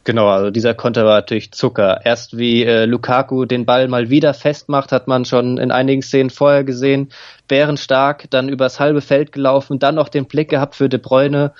Genau, 0.05 0.27
also 0.29 0.51
dieser 0.51 0.75
Konter 0.75 1.03
war 1.03 1.15
natürlich 1.15 1.51
Zucker. 1.51 2.01
Erst 2.05 2.37
wie 2.37 2.63
äh, 2.63 2.85
Lukaku 2.85 3.45
den 3.45 3.65
Ball 3.65 3.87
mal 3.87 4.11
wieder 4.11 4.35
festmacht, 4.35 4.91
hat 4.91 5.07
man 5.07 5.25
schon 5.25 5.57
in 5.57 5.71
einigen 5.71 6.03
Szenen 6.03 6.29
vorher 6.29 6.63
gesehen. 6.63 7.09
Bärenstark, 7.47 8.29
dann 8.29 8.47
übers 8.47 8.79
halbe 8.79 9.01
Feld 9.01 9.31
gelaufen, 9.31 9.79
dann 9.79 9.95
noch 9.95 10.09
den 10.09 10.25
Blick 10.27 10.49
gehabt 10.49 10.75
für 10.75 10.89
De 10.89 10.99
Bruyne 10.99 11.53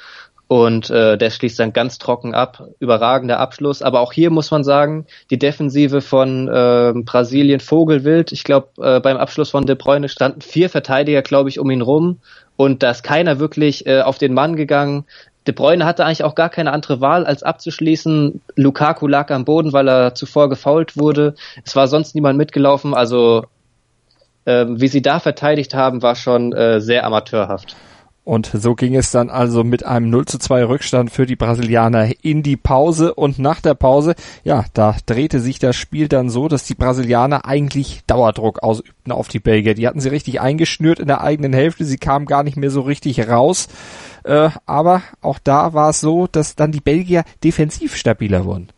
und 0.47 0.91
äh, 0.91 1.17
der 1.17 1.31
schließt 1.31 1.59
dann 1.59 1.73
ganz 1.73 1.97
trocken 1.97 2.35
ab. 2.35 2.67
Überragender 2.79 3.39
Abschluss. 3.39 3.81
Aber 3.81 4.01
auch 4.01 4.13
hier 4.13 4.29
muss 4.29 4.51
man 4.51 4.63
sagen, 4.63 5.07
die 5.31 5.39
Defensive 5.39 6.01
von 6.01 6.47
äh, 6.47 6.93
Brasilien 7.03 7.59
Vogelwild. 7.59 8.31
Ich 8.31 8.43
glaube, 8.43 8.67
äh, 8.77 8.99
beim 8.99 9.17
Abschluss 9.17 9.49
von 9.49 9.65
De 9.65 9.75
Bruyne 9.75 10.07
standen 10.07 10.41
vier 10.41 10.69
Verteidiger, 10.69 11.23
glaube 11.23 11.49
ich, 11.49 11.59
um 11.59 11.71
ihn 11.71 11.81
rum. 11.81 12.19
Und 12.57 12.83
da 12.83 12.91
ist 12.91 13.01
keiner 13.01 13.39
wirklich 13.39 13.87
äh, 13.87 14.01
auf 14.01 14.19
den 14.19 14.35
Mann 14.35 14.55
gegangen. 14.55 15.05
De 15.47 15.53
Bruyne 15.53 15.85
hatte 15.85 16.05
eigentlich 16.05 16.23
auch 16.23 16.35
gar 16.35 16.49
keine 16.49 16.71
andere 16.71 17.01
Wahl, 17.01 17.25
als 17.25 17.43
abzuschließen. 17.43 18.41
Lukaku 18.55 19.07
lag 19.07 19.29
am 19.29 19.45
Boden, 19.45 19.73
weil 19.73 19.87
er 19.87 20.15
zuvor 20.15 20.49
gefault 20.49 20.97
wurde. 20.97 21.35
Es 21.63 21.75
war 21.75 21.87
sonst 21.87 22.15
niemand 22.15 22.37
mitgelaufen. 22.37 22.93
Also 22.93 23.45
ähm, 24.45 24.79
wie 24.79 24.87
sie 24.87 25.01
da 25.01 25.19
verteidigt 25.19 25.73
haben, 25.73 26.01
war 26.01 26.15
schon 26.15 26.53
äh, 26.53 26.81
sehr 26.81 27.05
amateurhaft. 27.05 27.75
Und 28.25 28.49
so 28.51 28.73
ging 28.73 28.95
es 28.95 29.11
dann 29.11 29.29
also 29.29 29.63
mit 29.63 29.85
einem 29.85 30.09
0 30.09 30.25
zu 30.25 30.39
2 30.39 30.65
Rückstand 30.65 31.11
für 31.11 31.27
die 31.27 31.35
Brasilianer 31.35 32.09
in 32.23 32.41
die 32.41 32.57
Pause. 32.57 33.13
Und 33.13 33.37
nach 33.37 33.61
der 33.61 33.75
Pause, 33.75 34.15
ja, 34.43 34.65
da 34.73 34.95
drehte 35.05 35.39
sich 35.39 35.59
das 35.59 35.75
Spiel 35.75 36.07
dann 36.07 36.31
so, 36.31 36.47
dass 36.47 36.63
die 36.63 36.73
Brasilianer 36.73 37.45
eigentlich 37.45 38.01
Dauerdruck 38.07 38.63
ausübten 38.63 39.11
auf 39.11 39.27
die 39.27 39.39
Belgier. 39.39 39.75
Die 39.75 39.87
hatten 39.87 39.99
sie 39.99 40.09
richtig 40.09 40.41
eingeschnürt 40.41 40.99
in 40.99 41.05
der 41.05 41.21
eigenen 41.21 41.53
Hälfte. 41.53 41.85
Sie 41.85 41.97
kamen 41.97 42.25
gar 42.25 42.41
nicht 42.41 42.57
mehr 42.57 42.71
so 42.71 42.81
richtig 42.81 43.29
raus. 43.29 43.67
Äh, 44.23 44.49
aber 44.65 45.03
auch 45.21 45.37
da 45.43 45.75
war 45.75 45.91
es 45.91 46.01
so, 46.01 46.25
dass 46.25 46.55
dann 46.55 46.71
die 46.71 46.81
Belgier 46.81 47.25
defensiv 47.43 47.95
stabiler 47.95 48.43
wurden. 48.43 48.69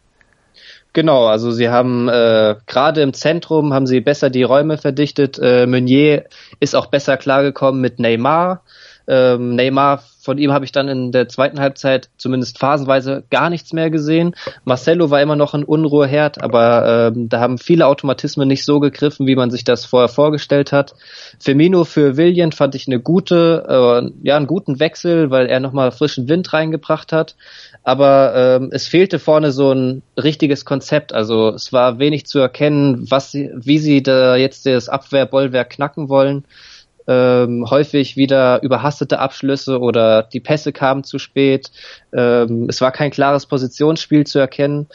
Genau, 0.92 1.28
also 1.28 1.52
sie 1.52 1.70
haben 1.70 2.10
äh, 2.10 2.56
gerade 2.66 3.02
im 3.02 3.14
Zentrum 3.14 3.74
haben 3.74 3.88
sie 3.88 4.02
besser 4.02 4.30
die 4.30 4.44
Räume 4.44 4.78
verdichtet. 4.78 5.40
Äh, 5.40 5.68
Meunier 5.68 6.26
ist 6.60 6.76
auch 6.76 6.88
besser 6.88 7.16
klargekommen 7.16 7.80
mit 7.80 8.00
Neymar. 8.00 8.64
Ähm, 9.08 9.56
Neymar, 9.56 10.04
von 10.22 10.38
ihm 10.38 10.52
habe 10.52 10.66
ich 10.66 10.74
dann 10.74 10.90
in 10.90 11.14
der 11.14 11.30
zweiten 11.30 11.62
Halbzeit 11.62 12.10
zumindest 12.18 12.60
phasenweise 12.60 13.24
gar 13.30 13.50
nichts 13.50 13.72
mehr 13.72 13.90
gesehen. 13.90 14.36
Marcelo 14.66 15.10
war 15.10 15.22
immer 15.22 15.38
noch 15.38 15.54
ein 15.54 15.64
Unruheherd, 15.64 16.44
aber 16.44 17.14
ähm, 17.16 17.30
da 17.30 17.40
haben 17.40 17.58
viele 17.58 17.88
Automatismen 17.88 18.50
nicht 18.50 18.66
so 18.66 18.82
gegriffen, 18.82 19.26
wie 19.26 19.38
man 19.38 19.50
sich 19.50 19.64
das 19.64 19.86
vorher 19.86 20.10
vorgestellt 20.10 20.74
hat. 20.74 20.96
Firmino 21.40 21.86
für 21.86 22.18
William 22.18 22.52
fand 22.52 22.76
ich 22.76 22.88
eine 22.88 23.00
gute, 23.00 23.64
äh, 23.70 24.28
ja, 24.28 24.36
einen 24.36 24.48
guten 24.48 24.82
Wechsel, 24.82 25.32
weil 25.32 25.48
er 25.48 25.62
nochmal 25.62 25.92
frischen 25.92 26.28
Wind 26.28 26.52
reingebracht 26.52 27.14
hat. 27.14 27.38
Aber 27.84 28.34
ähm, 28.36 28.70
es 28.74 28.90
fehlte 28.90 29.20
vorne 29.20 29.54
so 29.54 29.72
ein 29.72 30.02
richtiges 30.22 30.66
Konzept. 30.66 31.14
Also 31.14 31.50
es 31.50 31.72
war 31.72 32.00
wenig 32.00 32.26
zu 32.26 32.40
erkennen, 32.40 33.10
was 33.10 33.32
sie, 33.32 33.50
wie 33.56 33.78
sie 33.80 34.04
da 34.04 34.36
jetzt 34.36 34.66
das 34.66 34.90
Abwehrbollwerk 34.90 35.70
knacken 35.70 36.10
wollen 36.10 36.44
ähm, 37.08 37.66
häufig 37.70 38.18
wieder 38.18 38.62
überhastete 38.64 39.20
Abschlüsse 39.20 39.80
oder 39.80 40.24
die 40.24 40.40
Pässe 40.40 40.74
kamen 40.74 41.04
zu 41.04 41.20
spät. 41.20 41.72
Ähm, 42.14 42.68
es 42.70 42.82
war 42.82 42.92
kein 42.92 43.12
klares 43.12 43.46
Positionsspiel 43.46 44.26
zu 44.26 44.40
erkennen. 44.40 44.88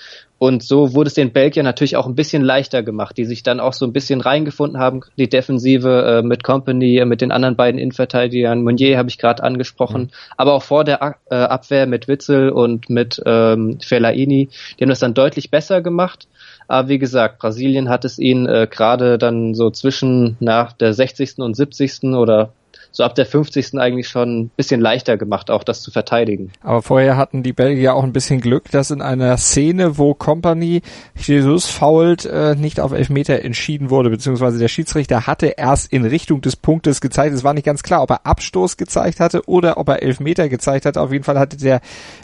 Und 0.42 0.64
so 0.64 0.92
wurde 0.92 1.06
es 1.06 1.14
den 1.14 1.32
Belgiern 1.32 1.64
natürlich 1.64 1.94
auch 1.94 2.08
ein 2.08 2.16
bisschen 2.16 2.42
leichter 2.42 2.82
gemacht, 2.82 3.16
die 3.16 3.26
sich 3.26 3.44
dann 3.44 3.60
auch 3.60 3.74
so 3.74 3.86
ein 3.86 3.92
bisschen 3.92 4.20
reingefunden 4.20 4.80
haben, 4.80 5.02
die 5.16 5.28
Defensive 5.28 6.18
äh, 6.18 6.26
mit 6.26 6.42
Company, 6.42 6.98
äh, 6.98 7.04
mit 7.04 7.20
den 7.20 7.30
anderen 7.30 7.54
beiden 7.54 7.78
Innenverteidigern. 7.78 8.64
Meunier 8.64 8.98
habe 8.98 9.08
ich 9.08 9.18
gerade 9.18 9.44
angesprochen, 9.44 10.02
mhm. 10.02 10.10
aber 10.36 10.54
auch 10.54 10.64
vor 10.64 10.82
der 10.82 11.14
äh, 11.30 11.36
Abwehr 11.36 11.86
mit 11.86 12.08
Witzel 12.08 12.50
und 12.50 12.90
mit 12.90 13.22
ähm, 13.24 13.78
Fellaini. 13.80 14.48
Die 14.80 14.82
haben 14.82 14.90
das 14.90 14.98
dann 14.98 15.14
deutlich 15.14 15.52
besser 15.52 15.80
gemacht. 15.80 16.26
Aber 16.68 16.88
wie 16.88 16.98
gesagt, 16.98 17.38
Brasilien 17.38 17.88
hat 17.88 18.04
es 18.04 18.18
ihnen 18.18 18.46
äh, 18.46 18.66
gerade 18.70 19.18
dann 19.18 19.54
so 19.54 19.70
zwischen 19.70 20.36
nach 20.40 20.72
der 20.72 20.94
60. 20.94 21.38
und 21.38 21.54
70. 21.54 22.04
oder 22.14 22.52
so 22.92 23.04
ab 23.04 23.14
der 23.14 23.26
50. 23.26 23.78
eigentlich 23.78 24.08
schon 24.08 24.42
ein 24.42 24.50
bisschen 24.50 24.80
leichter 24.80 25.16
gemacht, 25.16 25.50
auch 25.50 25.64
das 25.64 25.80
zu 25.82 25.90
verteidigen. 25.90 26.52
Aber 26.62 26.82
vorher 26.82 27.16
hatten 27.16 27.42
die 27.42 27.54
Belgier 27.54 27.94
auch 27.94 28.04
ein 28.04 28.12
bisschen 28.12 28.40
Glück, 28.40 28.70
dass 28.70 28.90
in 28.90 29.00
einer 29.00 29.36
Szene, 29.38 29.96
wo 29.96 30.12
Company 30.14 30.82
Jesus 31.16 31.66
fault, 31.66 32.26
äh, 32.26 32.54
nicht 32.54 32.80
auf 32.80 32.92
Elfmeter 32.92 33.40
entschieden 33.42 33.88
wurde, 33.88 34.10
beziehungsweise 34.10 34.58
der 34.58 34.68
Schiedsrichter 34.68 35.26
hatte 35.26 35.46
erst 35.46 35.90
in 35.90 36.04
Richtung 36.04 36.42
des 36.42 36.56
Punktes 36.56 37.00
gezeigt. 37.00 37.34
Es 37.34 37.44
war 37.44 37.54
nicht 37.54 37.64
ganz 37.64 37.82
klar, 37.82 38.02
ob 38.02 38.10
er 38.10 38.26
Abstoß 38.26 38.76
gezeigt 38.76 39.20
hatte 39.20 39.42
oder 39.46 39.78
ob 39.78 39.88
er 39.88 40.02
Elfmeter 40.02 40.50
gezeigt 40.50 40.84
hat. 40.84 40.98
Auf 40.98 41.12
jeden 41.12 41.24
Fall 41.24 41.38
hatte 41.38 41.56
der 41.56 41.80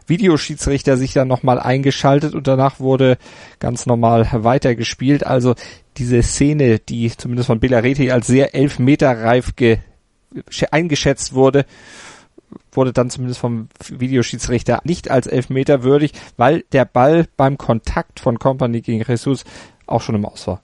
Videoschiedsrichter 0.06 0.98
sich 0.98 1.14
dann 1.14 1.28
nochmal 1.28 1.58
eingeschaltet 1.58 2.34
und 2.34 2.46
danach 2.46 2.78
wurde 2.78 3.16
ganz 3.58 3.86
normal 3.86 4.28
weitergespielt. 4.32 5.26
Also 5.26 5.54
diese 5.96 6.22
Szene, 6.22 6.78
die 6.78 7.10
zumindest 7.16 7.46
von 7.46 7.58
Belareti 7.58 8.10
als 8.10 8.26
sehr 8.26 8.54
elfmeterreif 8.54 9.56
ge 9.56 9.78
eingeschätzt 10.70 11.34
wurde, 11.34 11.64
wurde 12.72 12.92
dann 12.92 13.10
zumindest 13.10 13.40
vom 13.40 13.68
Videoschiedsrichter 13.88 14.80
nicht 14.84 15.10
als 15.10 15.26
Elfmeter 15.26 15.82
würdig, 15.82 16.12
weil 16.36 16.64
der 16.72 16.84
Ball 16.84 17.26
beim 17.36 17.58
Kontakt 17.58 18.20
von 18.20 18.38
Company 18.38 18.80
gegen 18.80 19.04
Jesus 19.06 19.44
auch 19.86 20.02
schon 20.02 20.14
im 20.14 20.24
Aus 20.24 20.46
war. 20.46 20.62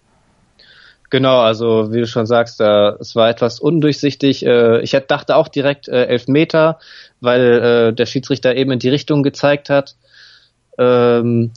Genau, 1.10 1.40
also 1.40 1.92
wie 1.92 2.00
du 2.00 2.06
schon 2.06 2.26
sagst, 2.26 2.60
äh, 2.60 2.88
es 2.98 3.14
war 3.14 3.28
etwas 3.28 3.60
undurchsichtig. 3.60 4.44
Äh, 4.44 4.80
ich 4.80 4.92
dachte 5.06 5.36
auch 5.36 5.48
direkt 5.48 5.86
äh, 5.86 6.06
elf 6.06 6.26
Meter, 6.26 6.78
weil 7.20 7.40
äh, 7.42 7.92
der 7.92 8.06
Schiedsrichter 8.06 8.56
eben 8.56 8.72
in 8.72 8.78
die 8.80 8.88
Richtung 8.88 9.22
gezeigt 9.22 9.70
hat. 9.70 9.94
Ähm, 10.76 11.52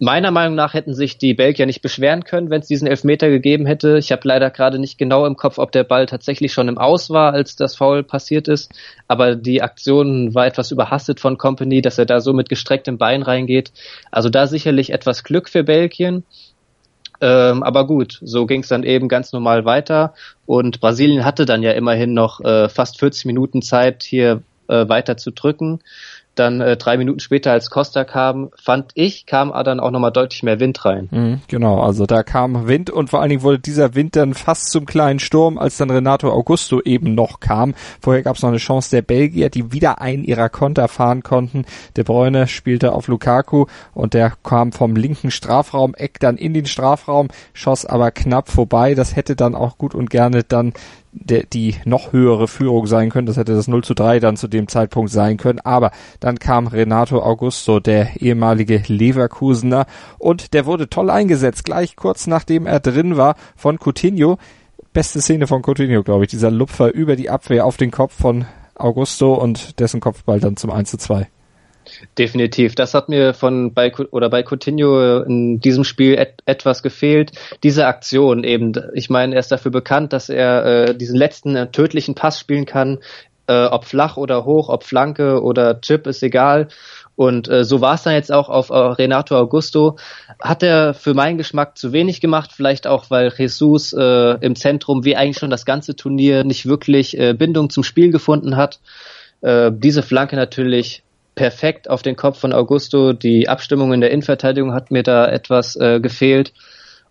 meiner 0.00 0.30
Meinung 0.30 0.54
nach 0.54 0.72
hätten 0.72 0.94
sich 0.94 1.18
die 1.18 1.34
Belgier 1.34 1.66
nicht 1.66 1.82
beschweren 1.82 2.24
können, 2.24 2.48
wenn 2.48 2.62
es 2.62 2.66
diesen 2.66 2.88
Elfmeter 2.88 3.28
gegeben 3.28 3.66
hätte. 3.66 3.98
Ich 3.98 4.10
habe 4.12 4.26
leider 4.26 4.50
gerade 4.50 4.78
nicht 4.78 4.96
genau 4.96 5.26
im 5.26 5.36
Kopf, 5.36 5.58
ob 5.58 5.72
der 5.72 5.84
Ball 5.84 6.06
tatsächlich 6.06 6.52
schon 6.52 6.68
im 6.68 6.78
Aus 6.78 7.10
war, 7.10 7.34
als 7.34 7.54
das 7.54 7.76
Foul 7.76 8.02
passiert 8.02 8.48
ist. 8.48 8.72
Aber 9.08 9.36
die 9.36 9.62
Aktion 9.62 10.34
war 10.34 10.46
etwas 10.46 10.70
überhastet 10.70 11.20
von 11.20 11.36
Company, 11.36 11.82
dass 11.82 11.98
er 11.98 12.06
da 12.06 12.20
so 12.20 12.32
mit 12.32 12.48
gestrecktem 12.48 12.96
Bein 12.96 13.22
reingeht. 13.22 13.72
Also 14.10 14.30
da 14.30 14.46
sicherlich 14.46 14.90
etwas 14.90 15.22
Glück 15.22 15.50
für 15.50 15.64
Belgien. 15.64 16.24
Ähm, 17.20 17.62
aber 17.62 17.86
gut, 17.86 18.18
so 18.22 18.46
ging 18.46 18.62
es 18.62 18.68
dann 18.68 18.82
eben 18.82 19.06
ganz 19.06 19.32
normal 19.34 19.66
weiter. 19.66 20.14
Und 20.46 20.80
Brasilien 20.80 21.26
hatte 21.26 21.44
dann 21.44 21.62
ja 21.62 21.72
immerhin 21.72 22.14
noch 22.14 22.40
äh, 22.40 22.70
fast 22.70 22.98
40 22.98 23.26
Minuten 23.26 23.60
Zeit, 23.60 24.02
hier 24.02 24.42
äh, 24.68 24.88
weiter 24.88 25.18
zu 25.18 25.30
drücken 25.30 25.80
dann 26.34 26.60
äh, 26.60 26.76
drei 26.76 26.96
Minuten 26.96 27.20
später, 27.20 27.52
als 27.52 27.70
Costa 27.70 28.04
kam, 28.04 28.50
fand 28.56 28.92
ich, 28.94 29.26
kam 29.26 29.52
dann 29.64 29.80
auch 29.80 29.90
nochmal 29.90 30.12
deutlich 30.12 30.42
mehr 30.42 30.60
Wind 30.60 30.84
rein. 30.84 31.08
Mhm, 31.10 31.40
genau, 31.48 31.80
also 31.80 32.06
da 32.06 32.22
kam 32.22 32.66
Wind 32.66 32.90
und 32.90 33.10
vor 33.10 33.20
allen 33.20 33.30
Dingen 33.30 33.42
wurde 33.42 33.58
dieser 33.58 33.94
Wind 33.94 34.16
dann 34.16 34.34
fast 34.34 34.70
zum 34.70 34.86
kleinen 34.86 35.18
Sturm, 35.18 35.58
als 35.58 35.76
dann 35.76 35.90
Renato 35.90 36.30
Augusto 36.30 36.80
eben 36.80 37.14
noch 37.14 37.40
kam. 37.40 37.74
Vorher 38.00 38.22
gab 38.22 38.36
es 38.36 38.42
noch 38.42 38.48
eine 38.48 38.58
Chance 38.58 38.90
der 38.90 39.02
Belgier, 39.02 39.50
die 39.50 39.72
wieder 39.72 40.00
einen 40.00 40.24
ihrer 40.24 40.48
Konter 40.48 40.88
fahren 40.88 41.22
konnten. 41.22 41.64
De 41.96 42.04
Bruyne 42.04 42.46
spielte 42.46 42.92
auf 42.92 43.08
Lukaku 43.08 43.66
und 43.92 44.14
der 44.14 44.32
kam 44.42 44.72
vom 44.72 44.96
linken 44.96 45.30
Strafraum, 45.30 45.94
Eck 45.94 46.20
dann 46.20 46.36
in 46.36 46.54
den 46.54 46.66
Strafraum, 46.66 47.28
schoss 47.52 47.84
aber 47.84 48.10
knapp 48.10 48.50
vorbei. 48.50 48.94
Das 48.94 49.16
hätte 49.16 49.36
dann 49.36 49.54
auch 49.54 49.78
gut 49.78 49.94
und 49.94 50.10
gerne 50.10 50.44
dann 50.44 50.72
der, 51.12 51.44
die 51.44 51.76
noch 51.84 52.12
höhere 52.12 52.48
Führung 52.48 52.86
sein 52.86 53.10
können. 53.10 53.26
Das 53.26 53.36
hätte 53.36 53.54
das 53.54 53.68
0 53.68 53.82
zu 53.82 53.94
3 53.94 54.20
dann 54.20 54.36
zu 54.36 54.48
dem 54.48 54.68
Zeitpunkt 54.68 55.10
sein 55.10 55.36
können. 55.36 55.60
Aber 55.60 55.90
dann 56.20 56.38
kam 56.38 56.66
Renato 56.66 57.20
Augusto, 57.22 57.80
der 57.80 58.20
ehemalige 58.20 58.82
Leverkusener, 58.86 59.86
und 60.18 60.54
der 60.54 60.66
wurde 60.66 60.88
toll 60.88 61.10
eingesetzt. 61.10 61.64
Gleich 61.64 61.96
kurz 61.96 62.26
nachdem 62.26 62.66
er 62.66 62.80
drin 62.80 63.16
war 63.16 63.36
von 63.56 63.78
Coutinho. 63.78 64.38
Beste 64.92 65.20
Szene 65.20 65.46
von 65.46 65.62
Coutinho, 65.62 66.02
glaube 66.02 66.24
ich. 66.24 66.30
Dieser 66.30 66.50
Lupfer 66.50 66.92
über 66.92 67.16
die 67.16 67.30
Abwehr 67.30 67.66
auf 67.66 67.76
den 67.76 67.90
Kopf 67.90 68.14
von 68.14 68.44
Augusto 68.74 69.34
und 69.34 69.78
dessen 69.78 70.00
Kopfball 70.00 70.40
dann 70.40 70.56
zum 70.56 70.70
1 70.70 70.90
zu 70.90 70.98
2. 70.98 71.28
Definitiv. 72.18 72.74
Das 72.74 72.94
hat 72.94 73.08
mir 73.08 73.34
von 73.34 73.74
bei 73.74 73.92
oder 74.10 74.30
bei 74.30 74.42
Coutinho 74.42 75.22
in 75.22 75.60
diesem 75.60 75.84
Spiel 75.84 76.14
et, 76.14 76.34
etwas 76.46 76.82
gefehlt. 76.82 77.32
Diese 77.62 77.86
Aktion 77.86 78.44
eben. 78.44 78.72
Ich 78.94 79.10
meine, 79.10 79.34
er 79.34 79.40
ist 79.40 79.52
dafür 79.52 79.70
bekannt, 79.70 80.12
dass 80.12 80.28
er 80.28 80.64
äh, 80.64 80.94
diesen 80.94 81.16
letzten 81.16 81.56
äh, 81.56 81.70
tödlichen 81.70 82.14
Pass 82.14 82.38
spielen 82.38 82.66
kann, 82.66 82.98
äh, 83.46 83.66
ob 83.66 83.84
flach 83.84 84.16
oder 84.16 84.44
hoch, 84.44 84.68
ob 84.68 84.84
Flanke 84.84 85.42
oder 85.42 85.80
Chip 85.80 86.06
ist 86.06 86.22
egal. 86.22 86.68
Und 87.16 87.48
äh, 87.48 87.64
so 87.64 87.80
war 87.82 87.96
es 87.96 88.04
dann 88.04 88.14
jetzt 88.14 88.32
auch 88.32 88.48
auf 88.48 88.70
äh, 88.70 88.74
Renato 88.74 89.36
Augusto. 89.36 89.98
Hat 90.40 90.62
er 90.62 90.94
für 90.94 91.12
meinen 91.12 91.36
Geschmack 91.36 91.76
zu 91.76 91.92
wenig 91.92 92.20
gemacht, 92.20 92.50
vielleicht 92.54 92.86
auch, 92.86 93.10
weil 93.10 93.32
Jesus 93.36 93.92
äh, 93.92 94.38
im 94.40 94.56
Zentrum, 94.56 95.04
wie 95.04 95.16
eigentlich 95.16 95.38
schon 95.38 95.50
das 95.50 95.66
ganze 95.66 95.96
Turnier, 95.96 96.44
nicht 96.44 96.64
wirklich 96.64 97.18
äh, 97.18 97.34
Bindung 97.34 97.68
zum 97.68 97.82
Spiel 97.82 98.10
gefunden 98.10 98.56
hat. 98.56 98.80
Äh, 99.42 99.70
diese 99.74 100.02
Flanke 100.02 100.36
natürlich 100.36 101.02
perfekt 101.40 101.88
auf 101.88 102.02
den 102.02 102.16
Kopf 102.16 102.38
von 102.38 102.52
Augusto. 102.52 103.14
Die 103.14 103.48
Abstimmung 103.48 103.94
in 103.94 104.02
der 104.02 104.10
Innenverteidigung 104.10 104.74
hat 104.74 104.90
mir 104.90 105.02
da 105.02 105.26
etwas 105.26 105.74
äh, 105.74 105.98
gefehlt. 105.98 106.52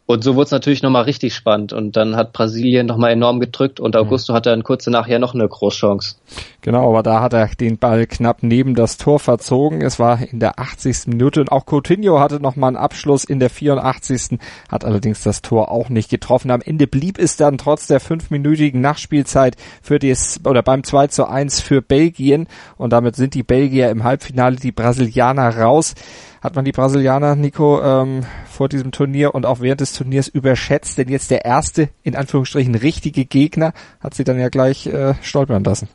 Und 0.10 0.24
so 0.24 0.34
wurde 0.34 0.46
es 0.46 0.52
natürlich 0.52 0.82
nochmal 0.82 1.04
richtig 1.04 1.36
spannend. 1.36 1.72
Und 1.72 1.96
dann 1.96 2.16
hat 2.16 2.34
Brasilien 2.34 2.88
nochmal 2.88 3.12
enorm 3.12 3.40
gedrückt 3.40 3.80
und 3.80 3.96
Augusto 3.96 4.34
mhm. 4.34 4.38
hatte 4.38 4.50
dann 4.50 4.64
kurz 4.64 4.88
nachher 4.88 5.20
noch 5.20 5.36
eine 5.36 5.48
Großchance. 5.48 6.16
Genau, 6.62 6.90
aber 6.90 7.04
da 7.04 7.22
hat 7.22 7.34
er 7.34 7.48
den 7.50 7.78
Ball 7.78 8.08
knapp 8.08 8.42
neben 8.42 8.74
das 8.74 8.98
Tor 8.98 9.20
verzogen. 9.20 9.82
Es 9.84 10.00
war 10.00 10.20
in 10.20 10.40
der 10.40 10.58
80. 10.58 11.10
Minute 11.10 11.42
und 11.42 11.52
auch 11.52 11.68
Coutinho 11.68 12.20
hatte 12.20 12.40
nochmal 12.40 12.70
einen 12.70 12.78
Abschluss 12.78 13.24
in 13.24 13.40
der 13.40 13.52
84. 13.52 14.40
hat 14.68 14.84
allerdings 14.84 15.22
das 15.22 15.44
Tor 15.44 15.70
auch 15.70 15.90
nicht 15.90 16.10
getroffen. 16.10 16.50
Am 16.50 16.62
Ende 16.62 16.88
blieb 16.88 17.20
es 17.20 17.38
dann 17.38 17.60
trotz 17.60 17.86
der 17.86 18.00
fünfminütigen 18.00 18.82
Nachspielzeit 18.82 19.58
für 19.84 20.00
das, 20.00 20.40
oder 20.44 20.64
beim 20.64 20.84
2 20.84 21.06
zu 21.06 21.28
1 21.28 21.62
für 21.62 21.84
Belgien. 21.84 22.48
Und 22.78 22.94
damit 22.94 23.16
sind 23.16 23.36
die 23.36 23.44
Belgier 23.44 23.92
im 23.92 24.04
Halbfinale, 24.04 24.56
die 24.56 24.72
Brasilianer 24.72 25.56
raus 25.56 25.94
hat 26.42 26.56
man 26.56 26.66
die 26.66 26.72
Brasilianer, 26.72 27.36
Nico, 27.36 27.82
ähm, 27.82 28.26
vor 28.46 28.70
diesem 28.70 28.92
Turnier 28.92 29.36
und 29.36 29.46
auch 29.46 29.60
während 29.60 29.82
des 29.82 29.94
Turniers 29.94 30.28
überschätzt, 30.28 30.98
denn 30.98 31.10
jetzt 31.10 31.32
der 31.32 31.46
erste, 31.46 31.90
in 32.04 32.16
Anführungsstrichen, 32.16 32.76
richtige 32.76 33.26
Gegner 33.26 33.74
hat 34.00 34.14
sie 34.14 34.24
dann 34.24 34.40
ja 34.40 34.50
gleich 34.50 34.88
äh, 34.88 35.16
stolpern 35.22 35.64
lassen. 35.64 35.90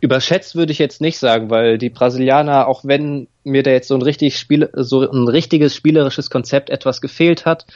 Überschätzt 0.00 0.56
würde 0.56 0.72
ich 0.72 0.78
jetzt 0.78 1.00
nicht 1.00 1.18
sagen, 1.18 1.50
weil 1.50 1.78
die 1.78 1.90
Brasilianer, 1.90 2.66
auch 2.66 2.84
wenn 2.84 3.28
mir 3.44 3.62
da 3.62 3.70
jetzt 3.70 3.88
so 3.88 3.94
ein 3.94 4.02
richtig 4.02 4.38
Spiel, 4.38 4.70
so 4.74 5.08
ein 5.08 5.28
richtiges 5.28 5.74
spielerisches 5.74 6.30
Konzept 6.30 6.70
etwas 6.70 7.00
gefehlt 7.00 7.46
hat, 7.46 7.66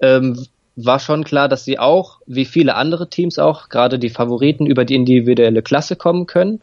ähm, 0.00 0.46
war 0.76 0.98
schon 0.98 1.24
klar, 1.24 1.48
dass 1.48 1.64
sie 1.64 1.78
auch, 1.78 2.20
wie 2.26 2.44
viele 2.44 2.74
andere 2.74 3.08
Teams 3.08 3.38
auch, 3.38 3.70
gerade 3.70 3.98
die 3.98 4.10
Favoriten 4.10 4.66
über 4.66 4.84
die 4.84 4.94
individuelle 4.94 5.62
Klasse 5.62 5.96
kommen 5.96 6.26
können. 6.26 6.60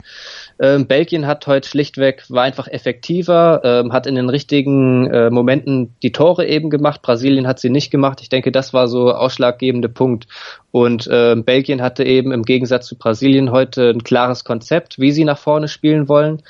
Ähm, 0.59 0.87
Belgien 0.87 1.27
hat 1.27 1.47
heute 1.47 1.67
schlichtweg, 1.67 2.23
war 2.29 2.43
einfach 2.43 2.67
effektiver, 2.67 3.61
ähm, 3.63 3.93
hat 3.93 4.07
in 4.07 4.15
den 4.15 4.29
richtigen 4.29 5.07
äh, 5.11 5.29
Momenten 5.29 5.95
die 6.03 6.11
Tore 6.11 6.47
eben 6.47 6.69
gemacht. 6.69 7.01
Brasilien 7.01 7.47
hat 7.47 7.59
sie 7.59 7.69
nicht 7.69 7.91
gemacht. 7.91 8.21
Ich 8.21 8.29
denke, 8.29 8.51
das 8.51 8.73
war 8.73 8.87
so 8.87 9.11
ausschlaggebende 9.11 9.89
Punkt. 9.89 10.27
Und 10.71 11.07
äh, 11.07 11.35
Belgien 11.35 11.81
hatte 11.81 12.03
eben 12.03 12.31
im 12.31 12.43
Gegensatz 12.43 12.87
zu 12.87 12.97
Brasilien 12.97 13.51
heute 13.51 13.89
ein 13.89 14.03
klares 14.03 14.43
Konzept, 14.43 14.99
wie 14.99 15.11
sie 15.11 15.25
nach 15.25 15.37
vorne 15.37 15.67
spielen 15.67 16.07
wollen. 16.07 16.41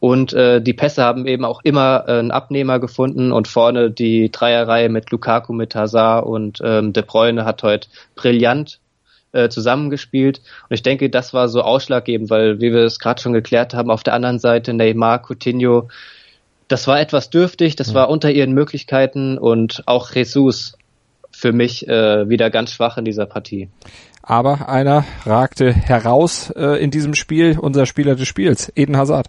Und 0.00 0.32
äh, 0.32 0.62
die 0.62 0.74
Pässe 0.74 1.02
haben 1.02 1.26
eben 1.26 1.44
auch 1.44 1.60
immer 1.64 2.04
äh, 2.06 2.18
einen 2.18 2.30
Abnehmer 2.30 2.78
gefunden 2.78 3.32
und 3.32 3.48
vorne 3.48 3.90
die 3.90 4.30
Dreierreihe 4.30 4.88
mit 4.88 5.10
Lukaku, 5.10 5.52
mit 5.52 5.74
Hazard 5.74 6.24
und 6.24 6.60
ähm, 6.62 6.92
De 6.92 7.02
Bruyne 7.02 7.44
hat 7.44 7.64
heute 7.64 7.88
brillant 8.14 8.78
äh, 9.32 9.48
zusammengespielt. 9.48 10.40
Und 10.68 10.74
ich 10.74 10.82
denke, 10.82 11.10
das 11.10 11.34
war 11.34 11.48
so 11.48 11.62
ausschlaggebend, 11.62 12.30
weil, 12.30 12.60
wie 12.60 12.72
wir 12.72 12.84
es 12.84 12.98
gerade 12.98 13.20
schon 13.20 13.32
geklärt 13.32 13.74
haben, 13.74 13.90
auf 13.90 14.02
der 14.02 14.14
anderen 14.14 14.38
Seite 14.38 14.72
Neymar, 14.74 15.22
Coutinho, 15.22 15.88
das 16.68 16.86
war 16.86 17.00
etwas 17.00 17.30
dürftig, 17.30 17.76
das 17.76 17.94
war 17.94 18.10
unter 18.10 18.30
ihren 18.30 18.52
Möglichkeiten 18.52 19.38
und 19.38 19.82
auch 19.86 20.10
Jesus 20.14 20.76
für 21.30 21.52
mich 21.52 21.88
äh, 21.88 22.28
wieder 22.28 22.50
ganz 22.50 22.72
schwach 22.72 22.98
in 22.98 23.06
dieser 23.06 23.26
Partie. 23.26 23.70
Aber 24.22 24.68
einer 24.68 25.04
ragte 25.24 25.72
heraus 25.72 26.50
äh, 26.50 26.82
in 26.82 26.90
diesem 26.90 27.14
Spiel, 27.14 27.58
unser 27.58 27.86
Spieler 27.86 28.14
des 28.14 28.28
Spiels, 28.28 28.70
Eden 28.76 28.98
Hazard. 28.98 29.28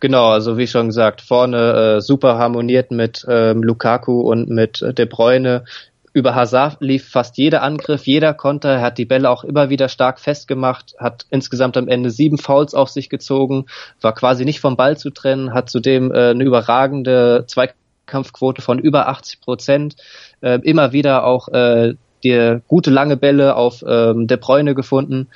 Genau, 0.00 0.28
also 0.28 0.56
wie 0.58 0.66
schon 0.66 0.88
gesagt, 0.88 1.20
vorne 1.20 1.96
äh, 1.96 2.00
super 2.00 2.38
harmoniert 2.38 2.90
mit 2.90 3.24
ähm, 3.28 3.62
Lukaku 3.62 4.20
und 4.20 4.48
mit 4.48 4.82
äh, 4.82 4.92
De 4.92 5.06
Bruyne. 5.06 5.64
Über 6.12 6.34
Hazard 6.34 6.78
lief 6.80 7.08
fast 7.08 7.36
jeder 7.38 7.62
Angriff, 7.62 8.04
jeder 8.04 8.34
Konter, 8.34 8.70
er 8.70 8.80
hat 8.80 8.98
die 8.98 9.04
Bälle 9.04 9.30
auch 9.30 9.44
immer 9.44 9.70
wieder 9.70 9.88
stark 9.88 10.18
festgemacht, 10.18 10.94
hat 10.98 11.26
insgesamt 11.30 11.76
am 11.76 11.86
Ende 11.86 12.10
sieben 12.10 12.36
Fouls 12.36 12.74
auf 12.74 12.88
sich 12.88 13.08
gezogen, 13.08 13.66
war 14.00 14.12
quasi 14.12 14.44
nicht 14.44 14.60
vom 14.60 14.76
Ball 14.76 14.96
zu 14.96 15.10
trennen, 15.10 15.54
hat 15.54 15.70
zudem 15.70 16.10
äh, 16.10 16.30
eine 16.30 16.42
überragende 16.42 17.44
Zweikampfquote 17.46 18.60
von 18.60 18.80
über 18.80 19.08
80 19.08 19.40
Prozent, 19.40 19.96
äh, 20.40 20.58
immer 20.64 20.92
wieder 20.92 21.24
auch 21.24 21.48
äh, 21.48 21.94
die 22.24 22.58
gute 22.66 22.90
lange 22.90 23.16
Bälle 23.16 23.54
auf 23.54 23.84
ähm, 23.86 24.26
De 24.26 24.36
Bruyne 24.36 24.74
gefunden. 24.74 25.28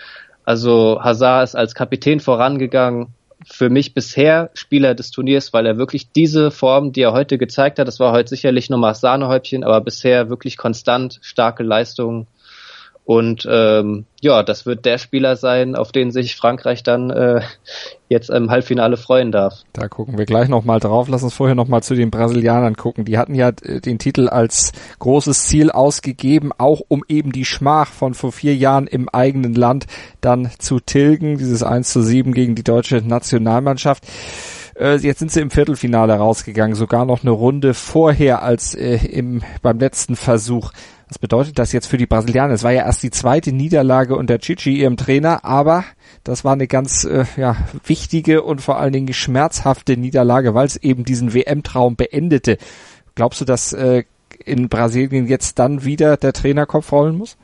Also 0.45 1.01
Hazard 1.03 1.45
ist 1.45 1.55
als 1.55 1.75
Kapitän 1.75 2.19
vorangegangen, 2.19 3.15
für 3.47 3.71
mich 3.71 3.95
bisher 3.95 4.51
Spieler 4.55 4.95
des 4.95 5.11
Turniers, 5.11 5.53
weil 5.53 5.67
er 5.67 5.79
wirklich 5.79 6.13
diese 6.13 6.51
Form, 6.51 6.93
die 6.93 7.03
er 7.03 7.13
heute 7.13 7.39
gezeigt 7.39 7.79
hat, 7.79 7.89
das 7.89 8.01
war 8.01 8.13
heute 8.13 8.31
sicherlich 8.31 8.71
nochmal 8.71 8.95
Sahnehäubchen, 8.95 9.65
aber 9.65 9.81
bisher 9.81 10.29
wirklich 10.29 10.57
konstant 10.57 11.19
starke 11.23 11.63
Leistungen 11.63 12.27
und 13.05 13.47
ähm, 13.51 14.07
ja, 14.23 14.43
das 14.43 14.65
wird 14.65 14.87
der 14.87 14.97
Spieler 14.97 15.37
sein, 15.37 15.77
auf 15.77 15.93
den 15.93 16.11
sich 16.11 16.37
Frankreich 16.37 16.83
dann 16.83 17.11
äh, 17.11 17.43
jetzt 18.09 18.31
im 18.31 18.51
Halbfinale 18.51 18.97
freuen 18.97 19.31
darf. 19.31 19.63
Da 19.75 19.89
gucken 19.89 20.17
wir 20.17 20.25
gleich 20.25 20.49
nochmal 20.49 20.81
drauf. 20.81 21.09
Lass 21.11 21.23
uns 21.23 21.35
vorher 21.35 21.55
nochmal 21.55 21.83
zu 21.83 21.95
den 21.95 22.11
Brasilianern 22.11 22.77
gucken. 22.77 23.05
Die 23.05 23.19
hatten 23.19 23.35
ja 23.35 23.51
äh, 23.63 23.81
den 23.83 23.99
Titel 23.99 24.31
als 24.31 24.73
großes 25.01 25.47
Ziel 25.47 25.71
ausgegeben, 25.71 26.51
auch 26.57 26.81
um 26.89 27.05
eben 27.07 27.33
die 27.33 27.45
Schmach 27.45 27.93
von 27.93 28.15
vor 28.15 28.33
vier 28.33 28.57
Jahren 28.57 28.87
im 28.87 29.11
eigenen 29.11 29.55
Land 29.55 29.85
dann 30.23 30.51
zu 30.59 30.81
tilgen. 30.81 31.37
Dieses 31.37 31.63
1 31.63 31.93
zu 31.93 32.01
7 32.01 32.33
gegen 32.33 32.55
die 32.55 32.65
deutsche 32.65 33.03
Nationalmannschaft 33.07 34.05
äh, 34.77 34.97
jetzt 34.97 35.21
sind 35.21 35.31
sie 35.31 35.41
im 35.41 35.51
Viertelfinale 35.51 36.15
rausgegangen, 36.15 36.75
sogar 36.75 37.05
noch 37.05 37.23
eine 37.23 37.31
Runde 37.31 37.75
vorher 37.75 38.43
als 38.43 38.75
äh, 38.75 38.97
im 39.07 39.43
beim 39.63 39.79
letzten 39.79 40.17
Versuch. 40.17 40.73
Was 41.09 41.19
bedeutet 41.19 41.59
das 41.59 41.73
jetzt 41.73 41.87
für 41.87 41.99
die 41.99 42.07
Brasilianer? 42.07 42.55
Es 42.55 42.63
war 42.63 42.73
ja 42.73 42.85
erst 42.87 43.03
die 43.03 43.11
zweite 43.11 43.53
Niederlage 43.53 44.17
unter 44.17 44.39
Chichi, 44.39 44.81
ihrem 44.81 44.97
Trainer, 44.97 45.45
aber 45.45 45.85
das 46.25 46.45
war 46.45 46.55
eine 46.55 46.67
ganz 46.67 47.05
äh, 47.05 47.25
ja, 47.37 47.57
wichtige 47.85 48.43
und 48.43 48.61
vor 48.61 48.79
allen 48.81 48.93
Dingen 48.93 49.13
schmerzhafte 49.13 49.97
Niederlage, 49.97 50.55
weil 50.55 50.67
es 50.67 50.77
eben 50.77 51.05
diesen 51.05 51.35
WM-Traum 51.35 51.97
beendete. 51.97 52.57
Glaubst 53.15 53.41
du, 53.41 53.45
dass 53.45 53.73
äh, 53.73 54.05
in 54.45 54.69
Brasilien 54.69 55.27
jetzt 55.27 55.59
dann 55.59 55.85
wieder 55.85 56.17
der 56.17 56.33
Trainerkopf 56.33 56.91
rollen 56.93 57.17
muss? 57.17 57.37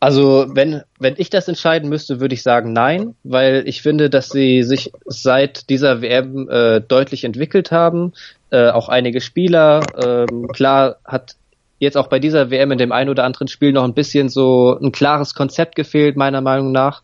Also 0.00 0.46
wenn, 0.50 0.82
wenn 1.00 1.14
ich 1.16 1.30
das 1.30 1.48
entscheiden 1.48 1.88
müsste, 1.88 2.20
würde 2.20 2.34
ich 2.34 2.42
sagen 2.42 2.72
nein, 2.72 3.14
weil 3.24 3.66
ich 3.66 3.82
finde, 3.82 4.10
dass 4.10 4.28
sie 4.28 4.62
sich 4.62 4.92
seit 5.06 5.70
dieser 5.70 6.02
WM 6.02 6.48
äh, 6.48 6.80
deutlich 6.80 7.24
entwickelt 7.24 7.72
haben. 7.72 8.12
Äh, 8.50 8.70
auch 8.70 8.88
einige 8.88 9.20
Spieler, 9.20 9.80
ähm, 10.02 10.48
klar 10.48 10.98
hat 11.04 11.36
jetzt 11.78 11.96
auch 11.96 12.08
bei 12.08 12.18
dieser 12.18 12.50
WM 12.50 12.72
in 12.72 12.78
dem 12.78 12.92
einen 12.92 13.10
oder 13.10 13.24
anderen 13.24 13.48
Spiel 13.48 13.72
noch 13.72 13.84
ein 13.84 13.94
bisschen 13.94 14.28
so 14.28 14.76
ein 14.80 14.92
klares 14.92 15.34
Konzept 15.34 15.76
gefehlt, 15.76 16.16
meiner 16.16 16.40
Meinung 16.40 16.72
nach. 16.72 17.02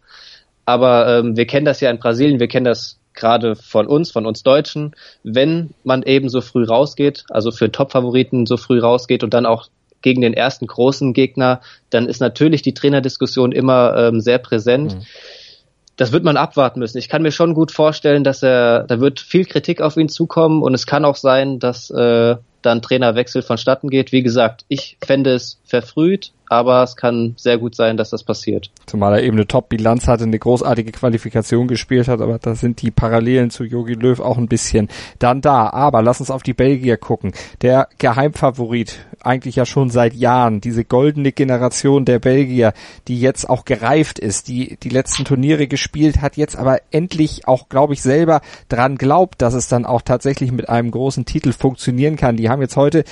Aber 0.65 1.19
ähm, 1.19 1.37
wir 1.37 1.47
kennen 1.47 1.67
das 1.67 1.81
ja 1.81 1.91
in 1.91 1.99
Brasilien, 1.99 2.41
wir 2.41 2.49
kennen 2.49 2.65
das 2.65 2.99
gerade 3.15 3.55
von 3.55 3.87
uns, 3.87 4.11
von 4.11 4.27
uns 4.27 4.43
Deutschen, 4.43 4.95
wenn 5.23 5.71
man 5.85 6.03
eben 6.03 6.29
so 6.29 6.41
früh 6.41 6.65
rausgeht, 6.65 7.25
also 7.31 7.53
für 7.53 7.71
Top-Favoriten 7.71 8.47
so 8.47 8.57
früh 8.57 8.81
rausgeht 8.81 9.23
und 9.23 9.33
dann 9.33 9.47
auch 9.47 9.69
gegen 10.03 10.21
den 10.21 10.35
ersten 10.35 10.67
großen 10.67 11.13
Gegner, 11.15 11.61
dann 11.91 12.09
ist 12.09 12.21
natürlich 12.21 12.63
die 12.63 12.75
Trainerdiskussion 12.75 13.53
immer 13.53 13.97
ähm, 13.97 14.21
sehr 14.21 14.39
präsent. 14.39 14.97
Mhm. 14.97 15.03
Das 15.97 16.13
wird 16.13 16.25
man 16.25 16.37
abwarten 16.37 16.81
müssen. 16.81 16.99
Ich 16.99 17.09
kann 17.09 17.23
mir 17.23 17.31
schon 17.31 17.55
gut 17.55 17.71
vorstellen, 17.71 18.25
dass 18.25 18.43
er, 18.43 18.83
da 18.83 19.01
wird 19.01 19.21
viel 19.21 19.45
Kritik 19.45 19.81
auf 19.81 19.97
ihn 19.97 20.09
zukommen 20.09 20.63
und 20.63 20.75
es 20.75 20.87
kann 20.87 21.05
auch 21.05 21.17
sein, 21.17 21.61
dass 21.61 21.89
äh, 21.91 22.37
dann 22.65 22.83
Trainerwechsel 22.83 23.43
vonstatten 23.43 23.91
geht. 23.91 24.13
Wie 24.13 24.23
gesagt, 24.23 24.65
ich 24.69 24.97
fände 25.05 25.35
es 25.35 25.61
verfrüht, 25.65 26.33
aber 26.49 26.83
es 26.83 26.97
kann 26.97 27.35
sehr 27.37 27.59
gut 27.59 27.75
sein, 27.75 27.97
dass 27.97 28.11
das 28.11 28.23
passiert. 28.23 28.71
Zumal 28.87 29.15
er 29.15 29.23
eben 29.23 29.37
eine 29.37 29.47
Top-Bilanz 29.47 30.07
hatte, 30.07 30.25
eine 30.25 30.39
großartige 30.39 30.93
Qualifikation 30.93 31.69
gespielt 31.69 32.09
hat, 32.09 32.21
aber 32.21 32.39
da 32.39 32.55
sind 32.55 32.83
die 32.83 32.91
Parallelen 32.91 33.51
zu 33.51 33.65
Jogi 33.65 33.95
Löw 33.95 34.21
auch 34.21 34.37
ein 34.37 34.49
bisschen 34.49 34.89
dann 35.19 35.41
da. 35.41 35.71
Aber 35.71 36.03
lass 36.03 36.21
uns 36.21 36.31
auf 36.31 36.43
die 36.43 36.53
Belgier 36.53 36.97
gucken. 36.97 37.33
Der 37.63 37.89
Geheimfavorit, 37.99 38.99
eigentlich 39.21 39.57
ja 39.57 39.65
schon 39.65 39.91
seit 39.91 40.15
Jahren, 40.15 40.61
diese 40.61 40.85
goldene 40.85 41.33
Generation 41.33 42.05
der 42.05 42.19
Belgier, 42.19 42.75
die 43.09 43.21
jetzt 43.21 43.49
auch 43.49 43.65
gereift 43.65 44.19
ist, 44.19 44.49
die 44.49 44.77
die 44.83 44.91
letzten 44.91 45.25
Turniere 45.25 45.67
gespielt 45.67 46.21
hat, 46.21 46.37
jetzt 46.37 46.57
aber 46.57 46.79
endlich 46.91 47.49
auch, 47.49 47.69
glaube 47.69 47.95
ich, 47.95 48.03
selber 48.03 48.43
dran 48.69 48.97
glaubt, 48.97 49.41
dass 49.41 49.55
es 49.55 49.69
dann 49.69 49.87
auch 49.87 50.03
tatsächlich 50.03 50.53
mit 50.53 50.69
einem 50.69 50.91
großen 50.91 51.25
Titel 51.25 51.53
funktionieren 51.53 52.17
kann. 52.17 52.37
Die 52.37 52.51
haben 52.51 52.61
jetzt 52.61 52.77
heute 52.77 53.05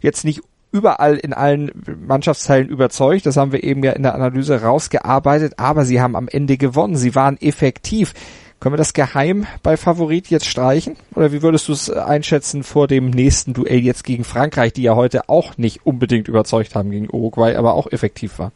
jetzt 0.00 0.24
nicht 0.24 0.42
überall 0.74 1.16
in 1.16 1.32
allen 1.32 1.70
Mannschaftsteilen 2.04 2.68
überzeugt. 2.68 3.26
Das 3.26 3.36
haben 3.36 3.52
wir 3.52 3.62
eben 3.62 3.84
ja 3.84 3.92
in 3.92 4.02
der 4.02 4.14
Analyse 4.14 4.60
rausgearbeitet. 4.60 5.54
Aber 5.58 5.84
sie 5.84 6.00
haben 6.00 6.16
am 6.16 6.26
Ende 6.26 6.56
gewonnen. 6.56 6.96
Sie 6.96 7.14
waren 7.14 7.40
effektiv. 7.40 8.12
Können 8.58 8.72
wir 8.72 8.78
das 8.78 8.92
geheim 8.92 9.46
bei 9.62 9.76
Favorit 9.76 10.30
jetzt 10.30 10.46
streichen? 10.46 10.96
Oder 11.14 11.30
wie 11.32 11.42
würdest 11.42 11.68
du 11.68 11.72
es 11.72 11.90
einschätzen 11.90 12.64
vor 12.64 12.88
dem 12.88 13.10
nächsten 13.10 13.54
Duell 13.54 13.80
jetzt 13.80 14.02
gegen 14.02 14.24
Frankreich, 14.24 14.72
die 14.72 14.82
ja 14.82 14.96
heute 14.96 15.28
auch 15.28 15.56
nicht 15.58 15.86
unbedingt 15.86 16.26
überzeugt 16.26 16.74
haben 16.74 16.90
gegen 16.90 17.08
Uruguay, 17.08 17.54
aber 17.54 17.74
auch 17.74 17.92
effektiv 17.92 18.38
waren? 18.40 18.52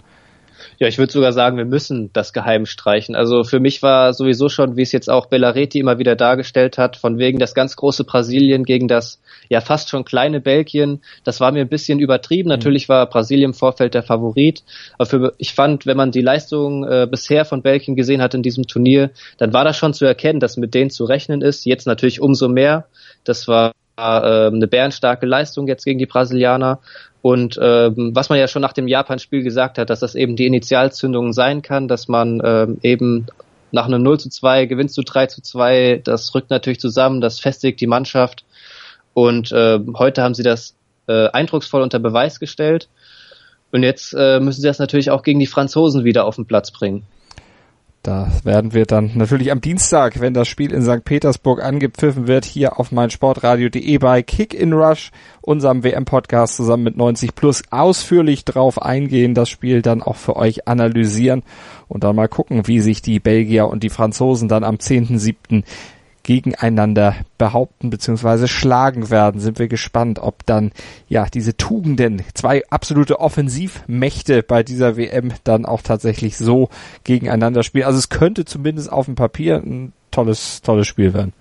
Ja, 0.78 0.88
ich 0.88 0.98
würde 0.98 1.12
sogar 1.12 1.32
sagen, 1.32 1.56
wir 1.56 1.64
müssen 1.64 2.10
das 2.12 2.32
geheim 2.32 2.66
streichen. 2.66 3.14
Also 3.14 3.44
für 3.44 3.60
mich 3.60 3.82
war 3.82 4.12
sowieso 4.12 4.48
schon, 4.48 4.76
wie 4.76 4.82
es 4.82 4.92
jetzt 4.92 5.10
auch 5.10 5.26
Bellareti 5.26 5.78
immer 5.78 5.98
wieder 5.98 6.16
dargestellt 6.16 6.78
hat, 6.78 6.96
von 6.96 7.18
wegen 7.18 7.38
das 7.38 7.54
ganz 7.54 7.76
große 7.76 8.04
Brasilien 8.04 8.64
gegen 8.64 8.88
das 8.88 9.20
ja 9.48 9.60
fast 9.60 9.88
schon 9.88 10.04
kleine 10.04 10.40
Belgien, 10.40 11.00
das 11.24 11.40
war 11.40 11.52
mir 11.52 11.60
ein 11.60 11.68
bisschen 11.68 11.98
übertrieben. 11.98 12.48
Mhm. 12.48 12.54
Natürlich 12.54 12.88
war 12.88 13.06
Brasilien 13.06 13.50
im 13.50 13.54
Vorfeld 13.54 13.94
der 13.94 14.02
Favorit, 14.02 14.62
aber 14.98 15.06
für, 15.06 15.34
ich 15.38 15.54
fand, 15.54 15.86
wenn 15.86 15.96
man 15.96 16.10
die 16.10 16.22
Leistung 16.22 16.84
äh, 16.84 17.06
bisher 17.10 17.44
von 17.44 17.62
Belgien 17.62 17.96
gesehen 17.96 18.22
hat 18.22 18.34
in 18.34 18.42
diesem 18.42 18.66
Turnier, 18.66 19.10
dann 19.38 19.52
war 19.52 19.64
das 19.64 19.76
schon 19.76 19.94
zu 19.94 20.04
erkennen, 20.04 20.40
dass 20.40 20.56
mit 20.56 20.74
denen 20.74 20.90
zu 20.90 21.04
rechnen 21.04 21.42
ist. 21.42 21.64
Jetzt 21.64 21.86
natürlich 21.86 22.20
umso 22.20 22.48
mehr. 22.48 22.86
Das 23.24 23.48
war 23.48 23.72
äh, 23.98 24.46
eine 24.46 24.66
bärenstarke 24.66 25.26
Leistung 25.26 25.66
jetzt 25.66 25.84
gegen 25.84 25.98
die 25.98 26.06
Brasilianer. 26.06 26.78
Und 27.20 27.58
ähm, 27.60 28.12
was 28.14 28.28
man 28.28 28.38
ja 28.38 28.46
schon 28.48 28.62
nach 28.62 28.72
dem 28.72 28.88
Japan-Spiel 28.88 29.42
gesagt 29.42 29.78
hat, 29.78 29.90
dass 29.90 30.00
das 30.00 30.14
eben 30.14 30.36
die 30.36 30.46
Initialzündung 30.46 31.32
sein 31.32 31.62
kann, 31.62 31.88
dass 31.88 32.08
man 32.08 32.40
ähm, 32.44 32.78
eben 32.82 33.26
nach 33.72 33.86
einem 33.86 34.02
0 34.02 34.20
zu 34.20 34.30
2 34.30 34.66
gewinnst 34.66 34.96
du 34.96 35.02
3 35.02 35.26
zu 35.26 35.42
2, 35.42 36.00
das 36.04 36.34
rückt 36.34 36.50
natürlich 36.50 36.80
zusammen, 36.80 37.20
das 37.20 37.40
festigt 37.40 37.80
die 37.80 37.86
Mannschaft. 37.86 38.44
Und 39.14 39.52
äh, 39.52 39.80
heute 39.94 40.22
haben 40.22 40.34
sie 40.34 40.44
das 40.44 40.76
äh, 41.08 41.28
eindrucksvoll 41.28 41.82
unter 41.82 41.98
Beweis 41.98 42.38
gestellt. 42.38 42.88
Und 43.72 43.82
jetzt 43.82 44.14
äh, 44.16 44.40
müssen 44.40 44.62
sie 44.62 44.68
das 44.68 44.78
natürlich 44.78 45.10
auch 45.10 45.22
gegen 45.22 45.40
die 45.40 45.46
Franzosen 45.46 46.04
wieder 46.04 46.24
auf 46.24 46.36
den 46.36 46.46
Platz 46.46 46.70
bringen. 46.70 47.04
Da 48.08 48.26
werden 48.42 48.72
wir 48.72 48.86
dann 48.86 49.10
natürlich 49.16 49.52
am 49.52 49.60
Dienstag, 49.60 50.18
wenn 50.18 50.32
das 50.32 50.48
Spiel 50.48 50.72
in 50.72 50.82
St. 50.82 51.04
Petersburg 51.04 51.62
angepfiffen 51.62 52.26
wird, 52.26 52.46
hier 52.46 52.80
auf 52.80 52.90
meinsportradio.de 52.90 53.98
bei 53.98 54.22
Kick 54.22 54.54
in 54.54 54.72
Rush, 54.72 55.10
unserem 55.42 55.84
WM-Podcast 55.84 56.56
zusammen 56.56 56.84
mit 56.84 56.96
90 56.96 57.34
Plus 57.34 57.64
ausführlich 57.68 58.46
drauf 58.46 58.80
eingehen, 58.80 59.34
das 59.34 59.50
Spiel 59.50 59.82
dann 59.82 60.00
auch 60.00 60.16
für 60.16 60.36
euch 60.36 60.66
analysieren 60.66 61.42
und 61.86 62.02
dann 62.02 62.16
mal 62.16 62.28
gucken, 62.28 62.66
wie 62.66 62.80
sich 62.80 63.02
die 63.02 63.20
Belgier 63.20 63.68
und 63.68 63.82
die 63.82 63.90
Franzosen 63.90 64.48
dann 64.48 64.64
am 64.64 64.76
10.7 64.76 65.62
gegeneinander 66.28 67.16
behaupten 67.38 67.88
bzw. 67.88 68.48
schlagen 68.48 69.08
werden. 69.08 69.40
Sind 69.40 69.58
wir 69.58 69.66
gespannt, 69.66 70.18
ob 70.18 70.44
dann 70.44 70.72
ja 71.08 71.24
diese 71.24 71.56
Tugenden, 71.56 72.22
zwei 72.34 72.64
absolute 72.68 73.18
Offensivmächte 73.18 74.42
bei 74.42 74.62
dieser 74.62 74.98
WM 74.98 75.32
dann 75.44 75.64
auch 75.64 75.80
tatsächlich 75.80 76.36
so 76.36 76.68
gegeneinander 77.02 77.62
spielen. 77.62 77.86
Also 77.86 77.98
es 77.98 78.10
könnte 78.10 78.44
zumindest 78.44 78.92
auf 78.92 79.06
dem 79.06 79.14
Papier 79.14 79.56
ein 79.56 79.94
tolles, 80.10 80.60
tolles 80.60 80.86
Spiel 80.86 81.14
werden. 81.14 81.32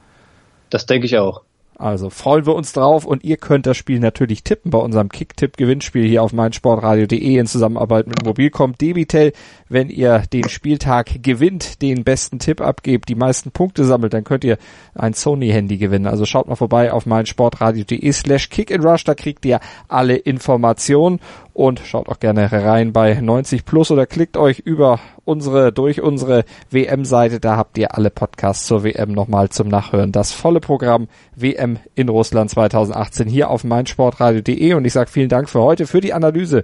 Das 0.69 0.85
denke 0.85 1.05
ich 1.05 1.17
auch. 1.17 1.41
Also 1.79 2.09
freuen 2.09 2.45
wir 2.47 2.55
uns 2.55 2.71
drauf 2.73 3.05
und 3.05 3.23
ihr 3.23 3.37
könnt 3.37 3.67
das 3.67 3.77
Spiel 3.77 3.99
natürlich 3.99 4.43
tippen 4.43 4.71
bei 4.71 4.79
unserem 4.79 5.09
Kick-Tipp-Gewinnspiel 5.09 6.07
hier 6.07 6.23
auf 6.23 6.33
meinsportradio.de 6.33 7.37
in 7.37 7.45
Zusammenarbeit 7.45 8.07
mit 8.07 8.25
Mobilcom 8.25 8.75
Debitel. 8.77 9.33
Wenn 9.69 9.89
ihr 9.89 10.23
den 10.31 10.49
Spieltag 10.49 11.23
gewinnt, 11.23 11.81
den 11.81 12.03
besten 12.03 12.39
Tipp 12.39 12.61
abgebt, 12.61 13.09
die 13.09 13.15
meisten 13.15 13.51
Punkte 13.51 13.83
sammelt, 13.83 14.13
dann 14.13 14.23
könnt 14.23 14.43
ihr 14.43 14.57
ein 14.95 15.13
Sony-Handy 15.13 15.77
gewinnen. 15.77 16.07
Also 16.07 16.25
schaut 16.25 16.47
mal 16.47 16.55
vorbei 16.55 16.91
auf 16.91 17.05
meinsportradio.de 17.05 18.11
slash 18.11 18.49
kick 18.49 18.71
and 18.71 18.85
rush, 18.85 19.03
da 19.03 19.13
kriegt 19.15 19.45
ihr 19.45 19.59
alle 19.87 20.15
Informationen 20.15 21.19
und 21.57 21.79
schaut 21.79 22.07
auch 22.07 22.19
gerne 22.19 22.51
rein 22.51 22.93
bei 22.93 23.15
90 23.15 23.65
Plus 23.65 23.89
oder 23.89 24.05
klickt 24.05 24.37
euch 24.37 24.59
über 24.59 24.99
unsere, 25.25 25.73
durch 25.73 26.01
unsere 26.01 26.45
WM-Seite. 26.69 27.39
Da 27.39 27.57
habt 27.57 27.79
ihr 27.79 27.95
alle 27.95 28.11
Podcasts 28.11 28.67
zur 28.67 28.83
WM 28.83 29.11
nochmal 29.11 29.49
zum 29.49 29.67
Nachhören. 29.67 30.11
Das 30.11 30.33
volle 30.33 30.59
Programm 30.59 31.07
WM 31.35 31.79
in 31.95 32.09
Russland 32.09 32.51
2018 32.51 33.27
hier 33.27 33.49
auf 33.49 33.63
meinsportradio.de 33.63 34.73
und 34.75 34.85
ich 34.85 34.93
sage 34.93 35.09
vielen 35.09 35.29
Dank 35.29 35.49
für 35.49 35.61
heute 35.61 35.87
für 35.87 35.99
die 35.99 36.13
Analyse 36.13 36.63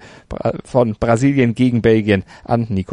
von 0.64 0.96
Brasilien 1.00 1.56
gegen 1.56 1.82
Belgien 1.82 2.24
an 2.44 2.68
Nico 2.70 2.93